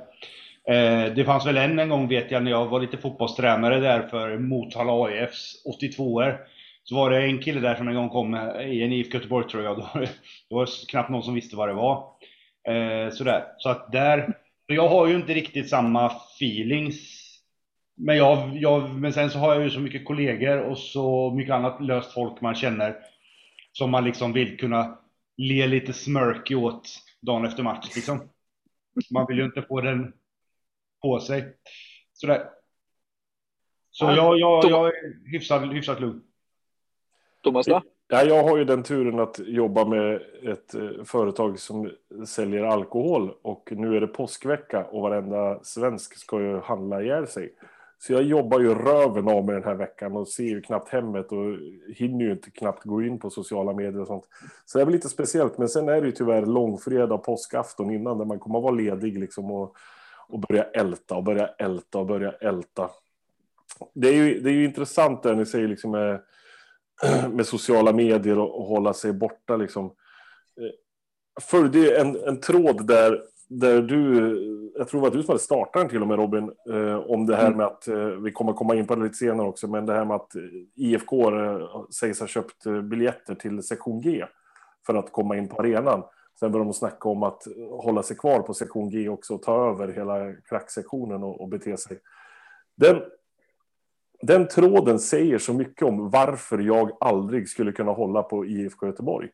[0.69, 4.03] Eh, det fanns väl än en gång vet jag när jag var lite fotbollstränare där
[4.03, 6.39] för Motala AIFs 82er.
[6.85, 9.65] Så var det en kille där som en gång kom i en IFK Göteborg tror
[9.65, 9.77] jag.
[9.77, 12.05] Då, var det var knappt någon som visste vad det var.
[12.69, 13.45] Eh, sådär.
[13.59, 14.33] Så att där,
[14.67, 17.19] jag har ju inte riktigt samma feelings.
[17.97, 21.55] Men, jag, jag, men sen så har jag ju så mycket kollegor och så mycket
[21.55, 22.97] annat löst folk man känner.
[23.73, 24.99] Som man liksom vill kunna
[25.37, 26.89] le lite smirky åt
[27.21, 28.21] dagen efter match liksom.
[29.11, 30.13] Man vill ju inte få den
[31.03, 31.57] på sig.
[32.13, 32.49] Sådär.
[33.91, 34.93] Så jag, jag, jag är
[35.33, 36.23] hyfsat, hyfsat lugn.
[37.43, 37.83] Thomas då?
[38.09, 41.91] Ja, jag har ju den turen att jobba med ett eh, företag som
[42.27, 47.55] säljer alkohol och nu är det påskvecka och varenda svensk ska ju handla ihjäl sig.
[48.07, 51.33] Så jag jobbar ju röven av mig den här veckan och ser ju knappt hemmet
[51.33, 51.57] och
[51.97, 54.29] hinner ju inte knappt gå in på sociala medier och sånt.
[54.65, 58.19] Så det är väl lite speciellt, men sen är det ju tyvärr långfredag, påskafton innan
[58.19, 59.77] där man kommer att vara ledig liksom och,
[60.29, 62.91] och börja älta och börja älta och börja älta.
[63.95, 66.21] Det är ju, det är ju intressant där ni säger liksom med
[67.31, 69.57] med sociala medier och, och hålla sig borta.
[69.57, 69.85] Liksom.
[69.87, 73.23] Eh, Följde en, en tråd där,
[73.61, 77.37] där du, jag tror var du startat den till och med Robin, eh, om det
[77.37, 77.57] här mm.
[77.57, 80.05] med att, eh, vi kommer komma in på det lite senare också, men det här
[80.05, 80.33] med att
[80.75, 84.25] IFK eh, sägs ha köpt eh, biljetter till sektion G
[84.87, 86.03] för att komma in på arenan.
[86.41, 89.71] Sen började de snacka om att hålla sig kvar på sektion G också och ta
[89.71, 91.99] över hela klacksektionen och, och bete sig.
[92.77, 93.03] Den,
[94.23, 99.29] den tråden säger så mycket om varför jag aldrig skulle kunna hålla på IFK Göteborg.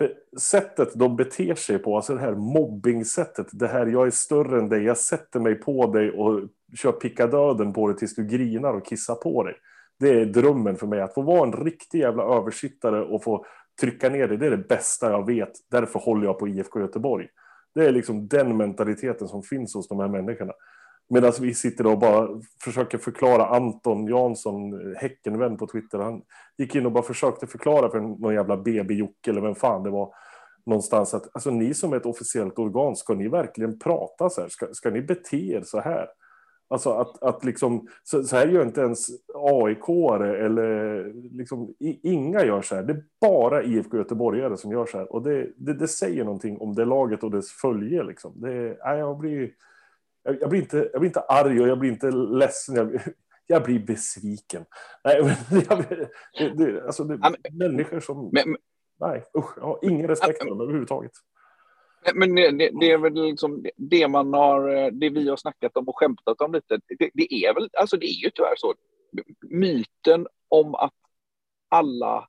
[0.00, 4.58] För sättet de beter sig på, alltså det här mobbingsättet, det här jag är större
[4.58, 6.40] än dig, jag sätter mig på dig och
[6.76, 9.54] kör picka döden på dig tills du grinar och kissar på dig.
[9.98, 13.44] Det är drömmen för mig, att få vara en riktig jävla översittare och få
[13.80, 15.52] trycka ner dig, det är det bästa jag vet.
[15.70, 17.28] Därför håller jag på IFK Göteborg.
[17.74, 20.52] Det är liksom den mentaliteten som finns hos de här människorna.
[21.12, 22.28] Medan vi sitter och bara
[22.64, 25.98] försöker förklara Anton Jansson, Häckenvän på Twitter.
[25.98, 26.22] Han
[26.58, 30.14] gick in och bara försökte förklara för någon jävla BB-Jocke eller vem fan det var
[30.66, 34.48] någonstans att alltså ni som är ett officiellt organ, ska ni verkligen prata så här?
[34.48, 36.06] Ska, ska ni bete er så här?
[36.68, 41.04] Alltså att, att liksom, så, så här gör inte ens aik eller
[41.36, 42.82] liksom, inga gör så här.
[42.82, 45.12] Det är bara IFK Göteborgare som gör så här.
[45.12, 48.02] Och det, det, det säger någonting om det laget och dess följe.
[48.02, 48.32] Liksom.
[48.36, 49.50] Det, jag blir
[50.22, 52.74] jag, jag, blir inte, jag blir inte arg och jag blir inte ledsen.
[52.74, 53.00] Jag,
[53.46, 54.64] jag blir besviken.
[55.04, 55.84] Nej, men, jag,
[56.38, 58.30] det, det, alltså, det, men, människor som...
[58.32, 58.56] Men,
[59.00, 61.12] nej, usch, jag har ingen respekt för dem överhuvudtaget.
[62.14, 65.98] Men det, det, är väl liksom det man har, det vi har snackat om och
[65.98, 66.80] skämtat om lite.
[66.98, 68.74] Det, det, är väl, alltså det är ju tyvärr så.
[69.40, 70.94] Myten om att
[71.68, 72.28] alla,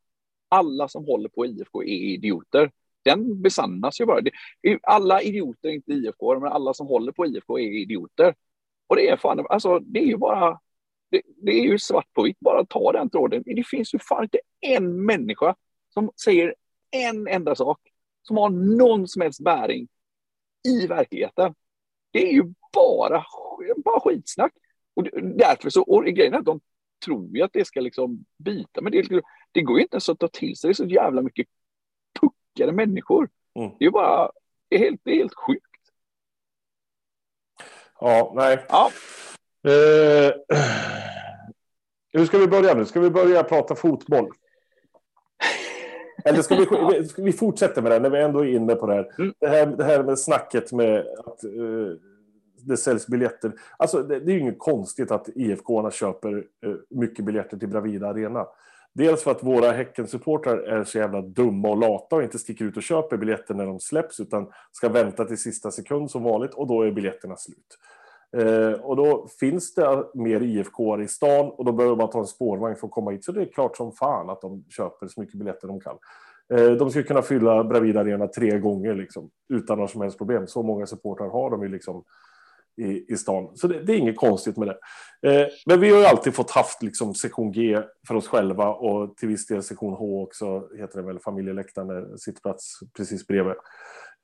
[0.49, 2.71] alla som håller på IFK är idioter
[3.03, 4.21] den besannas ju bara.
[4.83, 8.35] Alla idioter är inte IFK, men alla som håller på IFK är idioter.
[8.87, 10.59] Och det är fan, alltså det är ju bara,
[11.11, 13.43] det, det är ju svart på vitt, bara ta den tråden.
[13.45, 15.55] Det finns ju fan inte en människa
[15.93, 16.55] som säger
[16.91, 17.79] en enda sak
[18.21, 19.87] som har någon som helst bäring
[20.67, 21.55] i verkligheten.
[22.11, 23.25] Det är ju bara,
[23.85, 24.53] bara skitsnack.
[24.93, 25.03] Och
[25.37, 26.59] därför så, och grejen är att de
[27.05, 30.19] tror ju att det ska liksom bita, men det, det går ju inte ens att
[30.19, 31.47] ta till sig det är så jävla mycket
[32.55, 33.29] lyckade människor.
[33.55, 33.71] Mm.
[33.79, 34.31] Det är bara
[34.69, 35.65] det är helt, det är helt sjukt.
[37.99, 38.65] Ja, nej.
[38.69, 38.91] Ja.
[39.67, 40.31] Eh,
[42.13, 42.85] hur ska vi börja nu?
[42.85, 44.29] Ska vi börja prata fotboll?
[46.25, 48.93] Eller ska vi, ska vi fortsätta med det när vi ändå är inne på det
[48.93, 49.11] här?
[49.19, 49.33] Mm.
[49.39, 51.97] Det här, det här med snacket med att uh,
[52.57, 53.53] det säljs biljetter.
[53.77, 58.07] Alltså, det, det är ju inget konstigt att IFK köper eh, mycket biljetter till Bravida
[58.07, 58.47] Arena.
[58.93, 62.77] Dels för att våra Häckensupportrar är så jävla dumma och lata och inte sticker ut
[62.77, 66.67] och köper biljetter när de släpps utan ska vänta till sista sekund som vanligt och
[66.67, 67.77] då är biljetterna slut.
[68.37, 72.25] Eh, och då finns det mer IFK i stan och då behöver man ta en
[72.25, 73.25] spårvagn för att komma hit.
[73.25, 75.97] Så det är klart som fan att de köper så mycket biljetter de kan.
[76.53, 80.47] Eh, de skulle kunna fylla Bravida Arena tre gånger liksom, utan några som helst problem.
[80.47, 82.03] Så många supportrar har de ju liksom
[82.77, 83.57] i, i stan.
[83.57, 84.77] Så det, det, är inget konstigt med det.
[85.29, 89.17] Eh, men vi har ju alltid fått haft liksom sektion G för oss själva och
[89.17, 93.55] till viss del sektion H också, heter det väl, familjeläktaren, sittplats precis bredvid.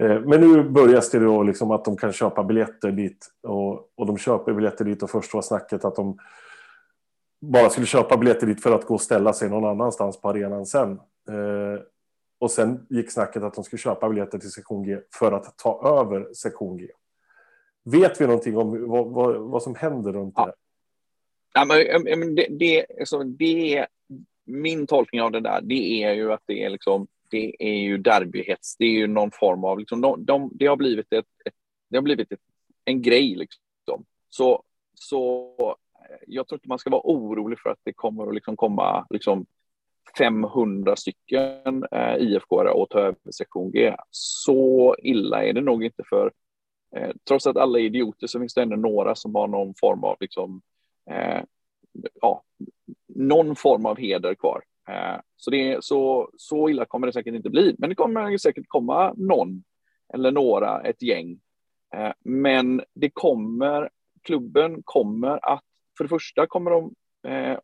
[0.03, 4.05] Eh, men nu börjar det då liksom att de kan köpa biljetter dit och, och
[4.05, 6.17] de köper biljetter dit och först var snacket att de
[7.41, 10.65] bara skulle köpa biljetter dit för att gå och ställa sig någon annanstans på arenan
[10.65, 10.91] sen.
[11.29, 11.81] Eh,
[12.39, 16.01] och sen gick snacket att de skulle köpa biljetter till sektion G för att ta
[16.01, 16.87] över sektion G.
[17.91, 20.45] Vet vi någonting om vad, vad, vad som händer runt ja.
[20.45, 20.53] det?
[21.53, 21.65] Ja,
[22.17, 23.87] men, det, det, alltså, det,
[24.45, 27.97] min tolkning av det där, det är ju att det är liksom, det är ju
[27.97, 28.77] derbyhets.
[28.77, 31.53] Det är ju någon form av, liksom, de, de, det har blivit, ett, ett
[31.89, 32.39] det har blivit ett,
[32.85, 34.05] en grej liksom.
[34.29, 35.53] Så, så
[36.27, 39.45] jag tror inte man ska vara orolig för att det kommer att liksom komma liksom
[40.17, 43.95] 500 stycken eh, IFK och ta över sektion G.
[44.11, 46.31] Så illa är det nog inte för
[46.95, 50.03] Eh, trots att alla är idioter så finns det ändå några som har någon form
[50.03, 50.61] av liksom,
[51.09, 51.43] eh,
[52.21, 52.43] ja,
[53.07, 54.63] någon form av heder kvar.
[54.89, 58.37] Eh, så, det är, så, så illa kommer det säkert inte bli, men det kommer
[58.37, 59.63] säkert komma någon
[60.13, 61.39] eller några, ett gäng.
[61.95, 63.89] Eh, men det kommer,
[64.23, 65.63] klubben kommer att,
[65.97, 66.93] för det första kommer de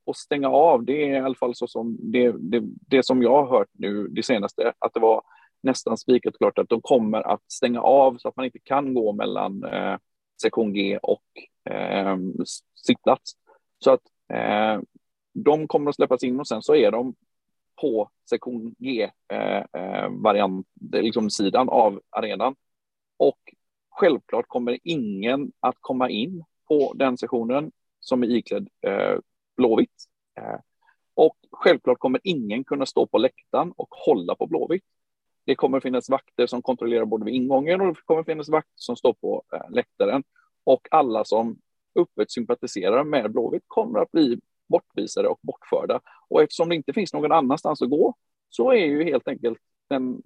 [0.03, 3.23] och att stänga av, det är i alla fall så som det, det, det som
[3.23, 5.21] jag har hört nu det senaste, att det var
[5.63, 9.13] nästan spikat klart att de kommer att stänga av så att man inte kan gå
[9.13, 9.97] mellan eh,
[10.41, 11.23] sektion G och
[11.73, 12.17] eh,
[12.75, 13.31] sittplats.
[13.79, 14.01] Så att
[14.33, 14.81] eh,
[15.33, 17.15] de kommer att släppas in och sen så är de
[17.81, 22.55] på sektion G eh, eh variant, liksom sidan av arenan.
[23.17, 23.39] Och
[23.89, 29.17] självklart kommer ingen att komma in på den sektionen som är iklädd eh,
[29.57, 30.05] blåvitt.
[30.39, 30.59] Eh,
[31.13, 34.83] och självklart kommer ingen kunna stå på läktaren och hålla på blåvitt.
[35.45, 38.95] Det kommer finnas vakter som kontrollerar både vid ingången och det kommer finnas vakter som
[38.95, 40.23] står på eh, läktaren.
[40.63, 41.57] Och alla som
[41.99, 46.01] öppet sympatiserar med Blåvitt kommer att bli bortvisade och bortförda.
[46.29, 48.15] Och eftersom det inte finns någon annanstans att gå
[48.49, 49.57] så är ju helt enkelt
[49.89, 50.21] den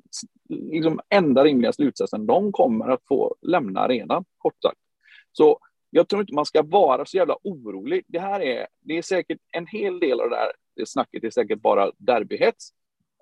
[0.49, 4.79] liksom, enda rimliga slutsatsen, de kommer att få lämna arenan, kort sagt.
[5.31, 8.03] Så jag tror inte man ska vara så jävla orolig.
[8.07, 11.29] Det här är, det är säkert en hel del av det här det snacket är
[11.29, 12.73] säkert bara derbyhets.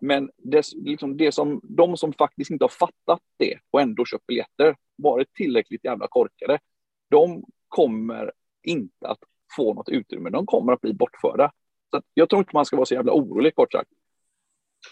[0.02, 4.28] Men det, liksom det som, de som faktiskt inte har fattat det och ändå köpt
[4.28, 6.60] biljetter, varit tillräckligt jävla korkade,
[7.10, 8.32] de kommer
[8.64, 9.20] inte att
[9.56, 10.30] få något utrymme.
[10.30, 11.52] De kommer att bli bortförda.
[11.92, 13.90] Så jag tror inte man ska vara så jävla orolig, kort sagt.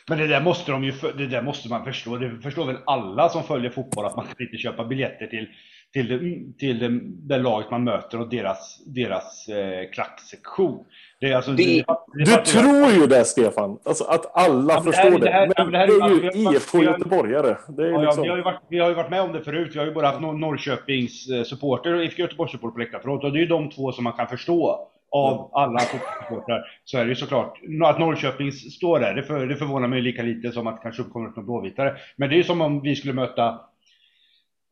[0.10, 2.18] Men det där måste de ju, det där måste man förstå.
[2.18, 5.48] Det förstår väl alla som följer fotboll att man kan inte köpa biljetter till,
[5.93, 6.19] till, det,
[6.60, 6.99] till det,
[7.36, 10.86] det laget man möter och deras, deras eh, klacksektion.
[11.19, 13.79] Det alltså, det, det, du tror ju det, Stefan.
[13.86, 15.29] Alltså att alla ja, förstår det.
[15.29, 17.58] Här, men det, här, det är ju IFK Göteborgare.
[17.67, 18.23] Det är ja, liksom...
[18.23, 19.71] vi, har ju varit, vi har ju varit med om det förut.
[19.73, 23.10] Vi har ju bara haft Norrköpings eh, supporter och IFK Göteborgs supporter på läktaren.
[23.10, 27.03] Och det är ju de två som man kan förstå av alla supportrar så är
[27.03, 29.13] det ju såklart att Norrköping står där.
[29.13, 31.95] Det, för, det förvånar mig lika lite som att det kanske uppkommer något blåvitare.
[32.15, 33.60] Men det är ju som om vi skulle möta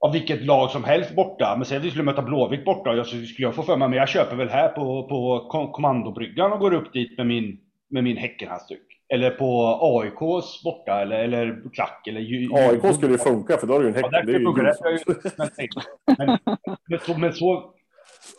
[0.02, 1.56] av vilket lag som helst borta.
[1.58, 2.96] Men säg att vi skulle möta Blåvitt borta.
[2.96, 6.60] Jag skulle jag få för mig, men jag köper väl här på, på kommandobryggan och
[6.60, 7.58] går upp dit med min,
[7.90, 8.88] med min Häckenhandsduk.
[9.14, 12.08] Eller på AIKs borta eller, eller klack.
[12.08, 12.20] Eller,
[12.70, 14.12] AIK skulle ju funka för då har du ju en Häcken.
[14.14, 16.18] Ja, det, det det.
[16.18, 16.38] Men,
[16.90, 17.74] men, så, men så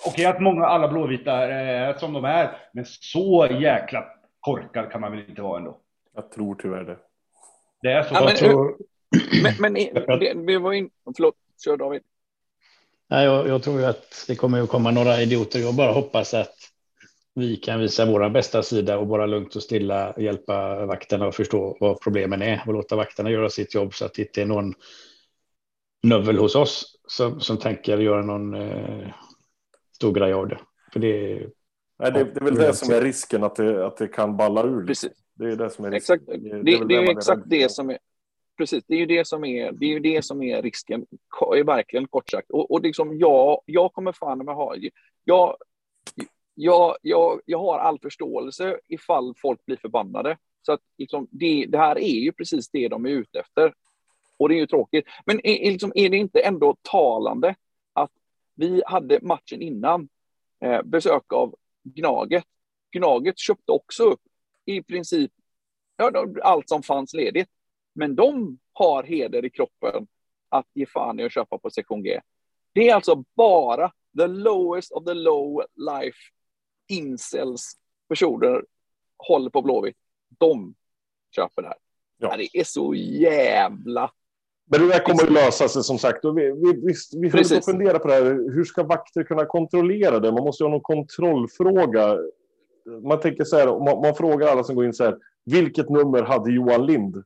[0.06, 4.04] okej att många, alla blåvita är som de är, men så jäkla
[4.40, 5.78] korkad kan man väl inte vara ändå?
[6.14, 6.96] Jag tror tyvärr det.
[7.82, 8.14] Det är så.
[8.14, 8.76] Ja, men, tror...
[9.42, 9.74] men, men
[10.18, 10.90] det, vi var in...
[11.16, 11.34] Förlåt,
[11.64, 12.02] kör David.
[13.10, 15.58] Nej, jag, jag tror ju att det kommer att komma några idioter.
[15.58, 16.54] Jag bara hoppas att
[17.34, 21.76] vi kan visa vår bästa sida och bara lugnt och stilla hjälpa vakterna att förstå
[21.80, 24.74] vad problemen är och låta vakterna göra sitt jobb så att det inte är någon
[26.02, 29.08] növel hos oss som, som tänker göra någon eh,
[29.94, 30.58] stor grej av det.
[30.92, 31.46] För det,
[31.98, 34.64] Nej, det, det är väl det som är risken, att det, att det kan balla
[34.64, 34.86] ur.
[34.86, 35.12] Precis.
[35.34, 36.14] Det är det som är risken.
[36.16, 36.42] Exakt.
[36.42, 37.98] Det, det, det är, är exakt det som är
[38.62, 41.06] precis, det är ju det som är, det är, det som är risken,
[41.56, 42.50] är verkligen kort sagt.
[42.50, 44.76] Och, och liksom jag, jag kommer fan med ha,
[45.24, 45.56] jag,
[46.54, 50.36] jag, jag, jag har all förståelse ifall folk blir förbannade.
[50.62, 53.74] Så att liksom det, det här är ju precis det de är ute efter.
[54.36, 55.04] Och det är ju tråkigt.
[55.26, 57.54] Men är, liksom, är det inte ändå talande
[57.92, 58.10] att
[58.54, 60.08] vi hade matchen innan
[60.60, 62.44] eh, besök av Gnaget.
[62.92, 64.20] Gnaget köpte också upp
[64.64, 65.32] i princip
[65.96, 67.48] ja, allt som fanns ledigt.
[67.94, 70.06] Men de har heder i kroppen
[70.48, 72.20] att ge fan i att köpa på sektion G.
[72.72, 76.18] Det är alltså bara the lowest of the low life
[76.88, 77.72] incels
[78.08, 78.64] personer
[79.28, 79.96] håller på Blåvitt.
[80.38, 80.74] De
[81.36, 81.76] köper det här.
[82.18, 82.36] Ja.
[82.36, 84.10] Det är så jävla...
[84.64, 86.24] Men det där kommer att lösa sig som sagt.
[86.24, 88.24] Och vi vi, vi, vi håller på att fundera på det här.
[88.54, 90.32] Hur ska vakter kunna kontrollera det?
[90.32, 92.18] Man måste ju ha någon kontrollfråga.
[93.02, 95.18] Man tänker så här, man, man frågar alla som går in så här.
[95.44, 97.24] Vilket nummer hade Johan Lind?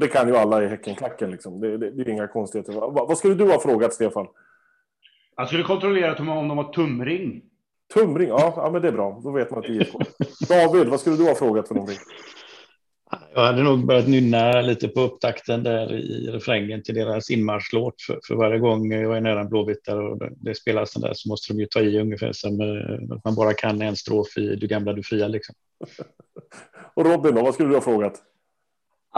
[0.00, 1.30] Det kan ju alla i Häckenklacken.
[1.30, 1.60] Liksom.
[1.60, 2.72] Det, det, det, är inga konstigheter.
[2.72, 4.26] Va, vad skulle du ha frågat, Stefan?
[5.36, 7.42] Han skulle kontrollera om de var tumring.
[7.94, 9.20] Tumring, ja, ja men det är bra.
[9.24, 9.88] Då vet man att det är.
[10.48, 11.98] David, vad skulle du ha frågat för någonting?
[13.34, 18.02] Jag hade nog börjat nynna lite på upptakten där i refrängen till deras inmarschlåt.
[18.02, 21.12] För, för varje gång jag är nära en Blåvitt där och det spelas den där
[21.14, 24.38] så måste de ju ta i ungefär som eh, att man bara kan en strof
[24.38, 25.28] i Du gamla, du fria.
[25.28, 25.54] Liksom.
[26.94, 28.22] och Robin, då, vad skulle du ha frågat?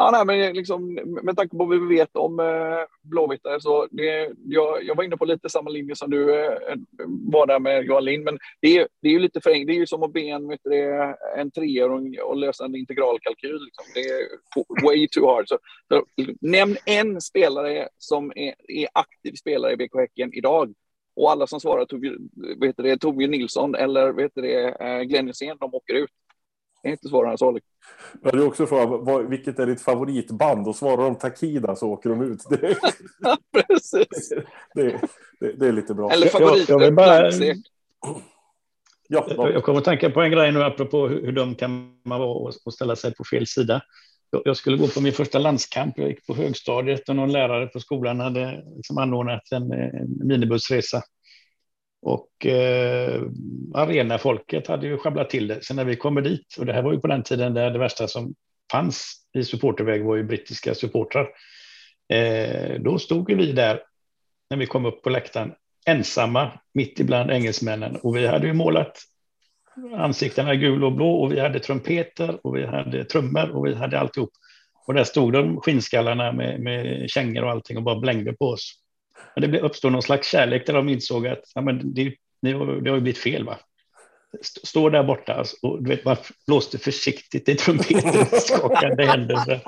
[0.01, 4.33] Ja, nej, men liksom, med tanke på vad vi vet om eh, blåvittare så det,
[4.45, 6.53] jag, jag var inne på lite samma linje som du eh,
[7.33, 9.67] var där med Johan Lind, men det är, det är ju lite för enkelt.
[9.67, 10.61] Det är ju som att be en, vet
[11.37, 13.65] en treåring och lösa en integralkalkyl.
[13.65, 13.85] Liksom.
[13.95, 15.49] Det är way too hard.
[15.49, 15.59] Så,
[15.89, 16.05] så,
[16.41, 20.75] nämn en spelare som är, är aktiv spelare i BK Häcken idag
[21.17, 21.85] och alla som svarar
[22.97, 26.11] Torbjörn Nilsson eller vet det, eh, Glenn Hysén, de åker ut.
[26.83, 27.59] Det är inte svårare än så.
[28.23, 32.23] Jag hade också frågat vilket är ditt favoritband och svarar de Takida så åker de
[32.23, 32.41] ut.
[32.51, 32.77] Det,
[33.53, 34.29] Precis.
[34.75, 35.01] Det,
[35.41, 36.11] det, det, är lite bra.
[36.11, 37.31] Eller favorit jag, jag, bara,
[39.09, 42.21] ja, jag kommer att tänka på en grej nu apropå hur, hur dum kan man
[42.21, 43.83] vara och ställa sig på fel sida.
[44.45, 45.99] Jag skulle gå på min första landskamp.
[45.99, 51.03] Jag gick på högstadiet och någon lärare på skolan hade liksom anordnat en, en minibussresa
[52.03, 53.23] och eh,
[53.75, 55.65] arenafolket hade ju sjabblat till det.
[55.65, 57.79] Sen när vi kommer dit, och det här var ju på den tiden där det
[57.79, 58.35] värsta som
[58.73, 61.29] fanns i supporterväg var ju brittiska supportrar.
[62.13, 63.83] Eh, då stod vi där
[64.51, 65.53] när vi kom upp på läktaren
[65.87, 68.99] ensamma mitt ibland engelsmännen och vi hade ju målat
[69.97, 74.01] ansiktena gul och blå och vi hade trumpeter och vi hade trummor och vi hade
[74.01, 74.31] alltihop.
[74.87, 78.80] Och där stod de skinnskallarna med, med kängor och allting och bara blängde på oss.
[79.37, 82.67] Men det uppstod någon slags kärlek där de insåg att ja, men det, det, har,
[82.67, 83.45] det ju blivit fel.
[83.45, 83.59] Va?
[84.43, 89.63] Står där borta och du vet, blåste försiktigt i trumpeten och skakade händer.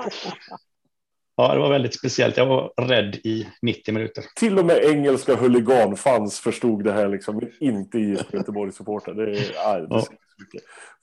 [1.35, 2.37] Ja, det var väldigt speciellt.
[2.37, 4.25] Jag var rädd i 90 minuter.
[4.35, 9.13] Till och med engelska huliganfans förstod det här, liksom, inte i Göteborgs-supportrar.
[9.13, 10.05] Det är, ja.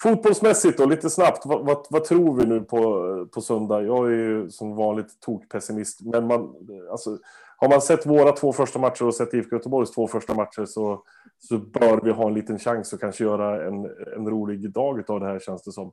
[0.02, 1.46] Fotbollsmässigt då, lite snabbt.
[1.46, 3.82] Vad, vad, vad, tror vi nu på, på söndag?
[3.82, 6.54] Jag är ju som vanligt tokpessimist, men man,
[6.90, 7.18] alltså,
[7.60, 11.04] har man sett våra två första matcher och sett IFK Göteborgs två första matcher så,
[11.38, 13.84] så bör vi ha en liten chans att kanske göra en,
[14.16, 15.92] en rolig dag av det här känns det som.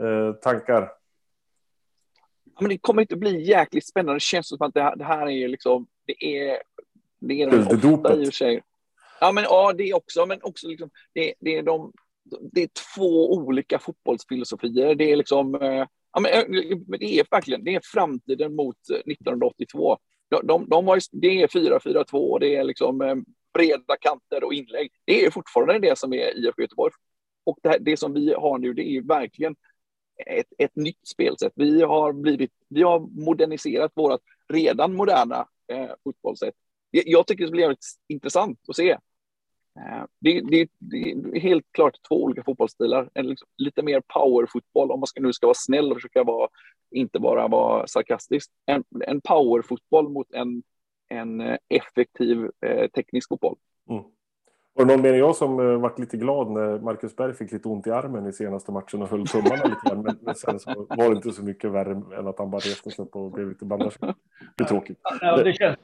[0.00, 0.90] Eh, tankar?
[2.60, 4.16] men det kommer inte bli jäkligt spännande.
[4.16, 6.58] Det känns som att det här, det här är liksom, det är,
[7.20, 8.62] det är de ofta i och för sig.
[9.20, 11.92] Ja, men ja, det också, men också liksom, det, det är de,
[12.52, 14.94] det är två olika fotbollsfilosofier.
[14.94, 19.98] Det är liksom, eh, ja, men, eh, det är verkligen, det är framtiden mot 1982.
[20.30, 23.14] De, de, de har, det är 4-4-2 och det är liksom eh,
[23.54, 24.92] breda kanter och inlägg.
[25.04, 26.92] Det är fortfarande det som är IFK Göteborg.
[27.44, 29.56] Och det, det som vi har nu, det är verkligen
[30.26, 31.52] ett, ett nytt spelsätt.
[31.56, 36.54] Vi har, blivit, vi har moderniserat vårt redan moderna eh, fotbollssätt.
[36.90, 38.98] Jag tycker det blir jävligt intressant att se.
[39.76, 43.10] Eh, det, det, det, är helt klart två olika fotbollsstilar.
[43.14, 46.48] En liksom, lite mer powerfotboll, om man ska, nu ska vara snäll och försöka vara,
[46.90, 48.50] inte bara vara sarkastisk.
[48.66, 50.62] En, en powerfotboll mot en,
[51.08, 53.56] en eh, effektiv eh, teknisk fotboll.
[53.90, 54.02] Mm.
[54.74, 57.52] Var det någon mer än jag som uh, varit lite glad när Marcus Berg fick
[57.52, 60.02] lite ont i armen i senaste matchen och höll tummarna lite grann.
[60.02, 62.90] Men, men sen så var det inte så mycket värre än att han bara reste
[62.90, 63.98] sig upp och blev lite bandage.
[64.56, 64.98] Det är tråkigt.
[65.20, 65.78] Ja, det, känns,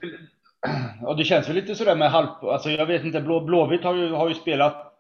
[1.03, 2.27] ja, det känns väl lite sådär med halv...
[2.43, 4.93] Alltså jag vet inte, Blå, Blåvitt har ju, har ju spelat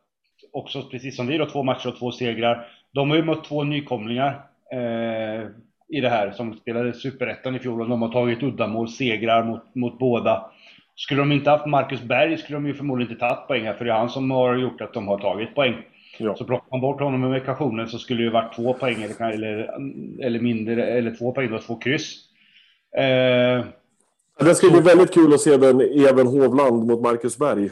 [0.52, 2.68] också precis som vi då, två matcher och två segrar.
[2.92, 5.48] De har ju mött två nykomlingar eh,
[5.88, 9.74] i det här som spelade superettan i fjol och de har tagit uddamål, segrar mot,
[9.74, 10.50] mot båda.
[10.96, 13.84] Skulle de inte haft Marcus Berg skulle de ju förmodligen inte tagit poäng här, för
[13.84, 15.74] det är han som har gjort att de har tagit poäng.
[16.18, 16.36] Ja.
[16.36, 19.70] Så plockar man bort honom med vekationen så skulle det ju varit två poäng eller,
[20.22, 22.22] eller, mindre, eller två poäng och två kryss.
[22.96, 23.64] Eh,
[24.44, 27.70] det ska bli väldigt kul att se den Even Hovland mot Marcus Berg.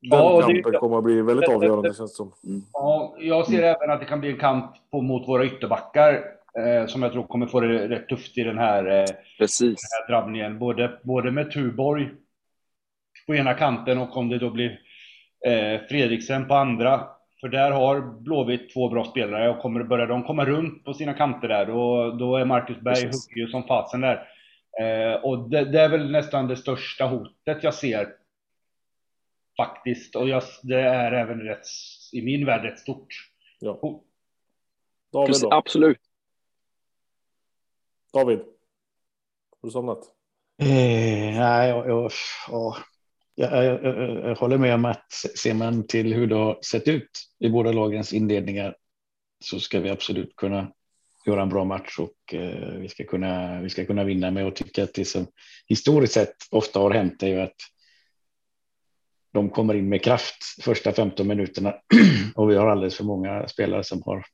[0.00, 2.32] Den ja, kampen det, kommer att bli väldigt det, avgörande det, känns det som.
[2.46, 2.62] Mm.
[2.72, 3.74] Ja, jag ser mm.
[3.74, 6.24] även att det kan bli en kamp på, mot våra ytterbackar
[6.58, 9.04] eh, som jag tror kommer få det rätt tufft i den här, eh,
[9.38, 9.60] Precis.
[9.60, 10.58] Den här drabbningen.
[10.58, 12.08] Både, både med Tuborg
[13.26, 14.78] på ena kanten och om det då blir
[15.46, 17.00] eh, Fredriksen på andra.
[17.40, 21.12] För där har Blåvitt två bra spelare och kommer, börjar de komma runt på sina
[21.12, 24.28] kanter där och då är Marcus Berg hugger ju som fasen där.
[24.80, 28.16] Eh, och det, det, är väl nästan det största hotet jag ser.
[29.56, 30.16] Faktiskt.
[30.16, 31.66] Och jag, det är även rätt,
[32.12, 33.78] i min värld rätt stort Ja.
[33.82, 34.04] hot.
[35.12, 35.52] David då?
[35.52, 36.00] Absolut.
[38.12, 38.38] David?
[38.38, 39.98] Har du somnat?
[40.58, 42.12] Eh, nej, jag, jag,
[42.48, 42.76] ja,
[43.34, 46.88] jag, jag, jag, jag håller med om att ser man till hur det har sett
[46.88, 48.76] ut i båda lagens inledningar
[49.44, 50.72] så ska vi absolut kunna
[51.26, 54.56] göra en bra match och eh, vi, ska kunna, vi ska kunna vinna med och
[54.56, 55.26] tycka att det som
[55.66, 57.56] historiskt sett ofta har hänt är ju att
[59.32, 61.74] de kommer in med kraft första 15 minuterna
[62.34, 64.24] och vi har alldeles för många spelare som har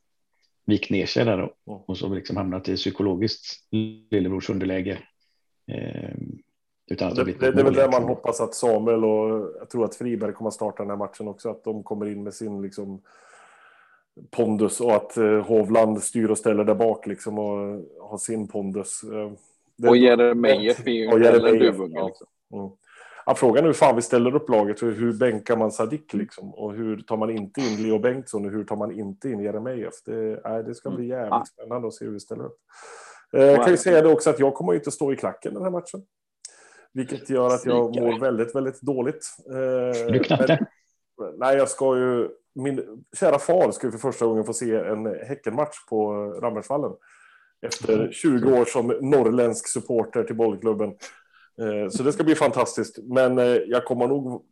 [0.66, 3.44] vikt ner sig där och, och så liksom hamnat i psykologiskt
[4.10, 4.98] lillebrors underläge.
[5.72, 6.10] Eh,
[6.90, 9.70] utan att Det, det, det, det är väl där man hoppas att Samuel och jag
[9.70, 11.50] tror att Friberg kommer starta den här matchen också.
[11.50, 13.02] Att de kommer in med sin liksom
[14.30, 19.02] pondus och att eh, Hovland styr och ställer där bak liksom och har sin pondus.
[19.04, 19.32] Eh,
[19.76, 21.98] det- Och Jeremejeff är ju Och en duvunge.
[21.98, 22.06] ja.
[22.06, 22.26] Liksom.
[22.54, 22.70] Mm.
[23.26, 24.82] Ja, frågan är hur fan vi ställer upp laget.
[24.82, 26.54] Hur, hur bänkar man Sadik liksom?
[26.54, 29.94] Och hur tar man inte in Leo Bengtsson och hur tar man inte in Jeremejeff?
[30.06, 31.44] Det, nej, det ska bli jävligt Ja.
[31.52, 32.56] spännande att se hur vi ställer upp.
[33.32, 35.62] Eh, jag kan ju säga det också att jag kommer inte stå i klacken den
[35.62, 36.02] här matchen.
[36.92, 39.26] Vilket gör att jag mår väldigt, väldigt dåligt.
[39.50, 40.58] Eh, Du knackar.
[41.18, 42.28] men- Nej, jag ska ju...
[42.54, 46.92] Min kära far ju för första gången få se en Häckenmatch på Rammersvallen.
[47.66, 50.88] Efter 20 år som norrländsk supporter till bollklubben.
[51.60, 52.98] Eh, Så det ska bli fantastiskt.
[53.02, 54.44] Men eh, jag kommer nog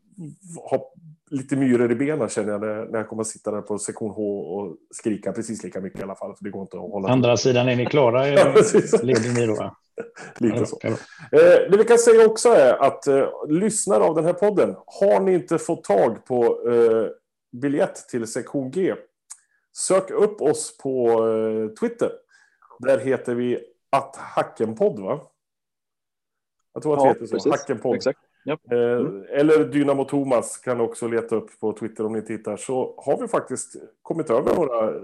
[0.70, 0.92] ha
[1.30, 4.40] lite myror i benen känner jag när jag kommer att sitta där på sektion H
[4.40, 6.36] och skrika precis lika mycket i alla fall.
[6.36, 8.24] För det går inte att hålla Andra sidan är ni klara?
[8.24, 9.76] Leder ni då?
[10.38, 10.78] Lite så.
[10.82, 10.90] Eh,
[11.70, 13.04] det vi kan säga också är att
[13.48, 16.58] lyssnare av den här podden, har ni inte fått tag på
[17.52, 18.94] biljett till sektion G,
[19.76, 22.12] sök upp oss på eh, Twitter.
[22.78, 25.20] Där heter vi att Hackenpodd, va?
[26.72, 27.34] Jag tror att vi Ja, heter så.
[27.34, 27.52] precis.
[27.52, 27.96] Hackenpodd.
[27.96, 28.18] Exakt.
[28.44, 28.58] Ja.
[28.72, 29.06] Eh,
[29.40, 32.56] eller Dynamo Thomas kan också leta upp på Twitter om ni tittar.
[32.56, 35.02] Så har vi faktiskt kommit över några eh,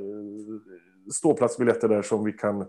[1.13, 2.67] ståplatsbiljetter där som vi kan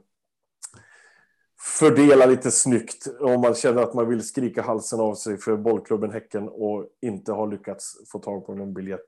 [1.80, 6.12] fördela lite snyggt om man känner att man vill skrika halsen av sig för bollklubben
[6.12, 9.06] Häcken och inte har lyckats få tag på någon biljett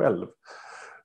[0.00, 0.26] själv.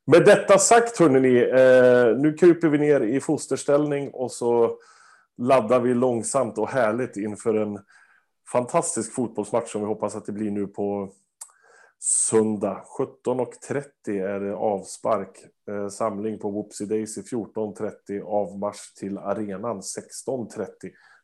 [0.07, 4.77] Med detta sagt, hörni, eh, nu kryper vi ner i fosterställning och så
[5.37, 7.79] laddar vi långsamt och härligt inför en
[8.51, 11.11] fantastisk fotbollsmatch som vi hoppas att det blir nu på
[11.99, 12.83] söndag.
[12.99, 15.37] 17.30 är det avspark.
[15.69, 18.23] Eh, samling på Whoopsie Daisy 14.30.
[18.23, 20.65] Avmarsch till arenan 16.30.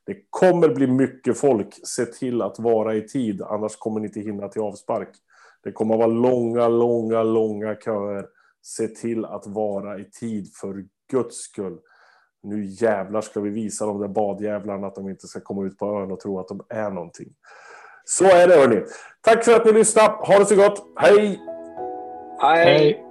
[0.06, 1.80] Det kommer bli mycket folk.
[1.84, 5.10] Se till att vara i tid, annars kommer ni inte hinna till avspark.
[5.64, 8.26] Det kommer vara långa, långa, långa köer.
[8.62, 11.80] Se till att vara i tid för Guds skull.
[12.44, 15.86] Nu jävlar ska vi visa de där badjävlarna att de inte ska komma ut på
[15.86, 17.28] ön och tro att de är någonting.
[18.06, 18.84] Så är det hörni.
[19.22, 20.08] Tack för att ni lyssnade.
[20.08, 20.94] Ha det så gott.
[20.96, 21.40] Hej!
[22.42, 22.64] Hej!
[22.64, 23.11] Hej!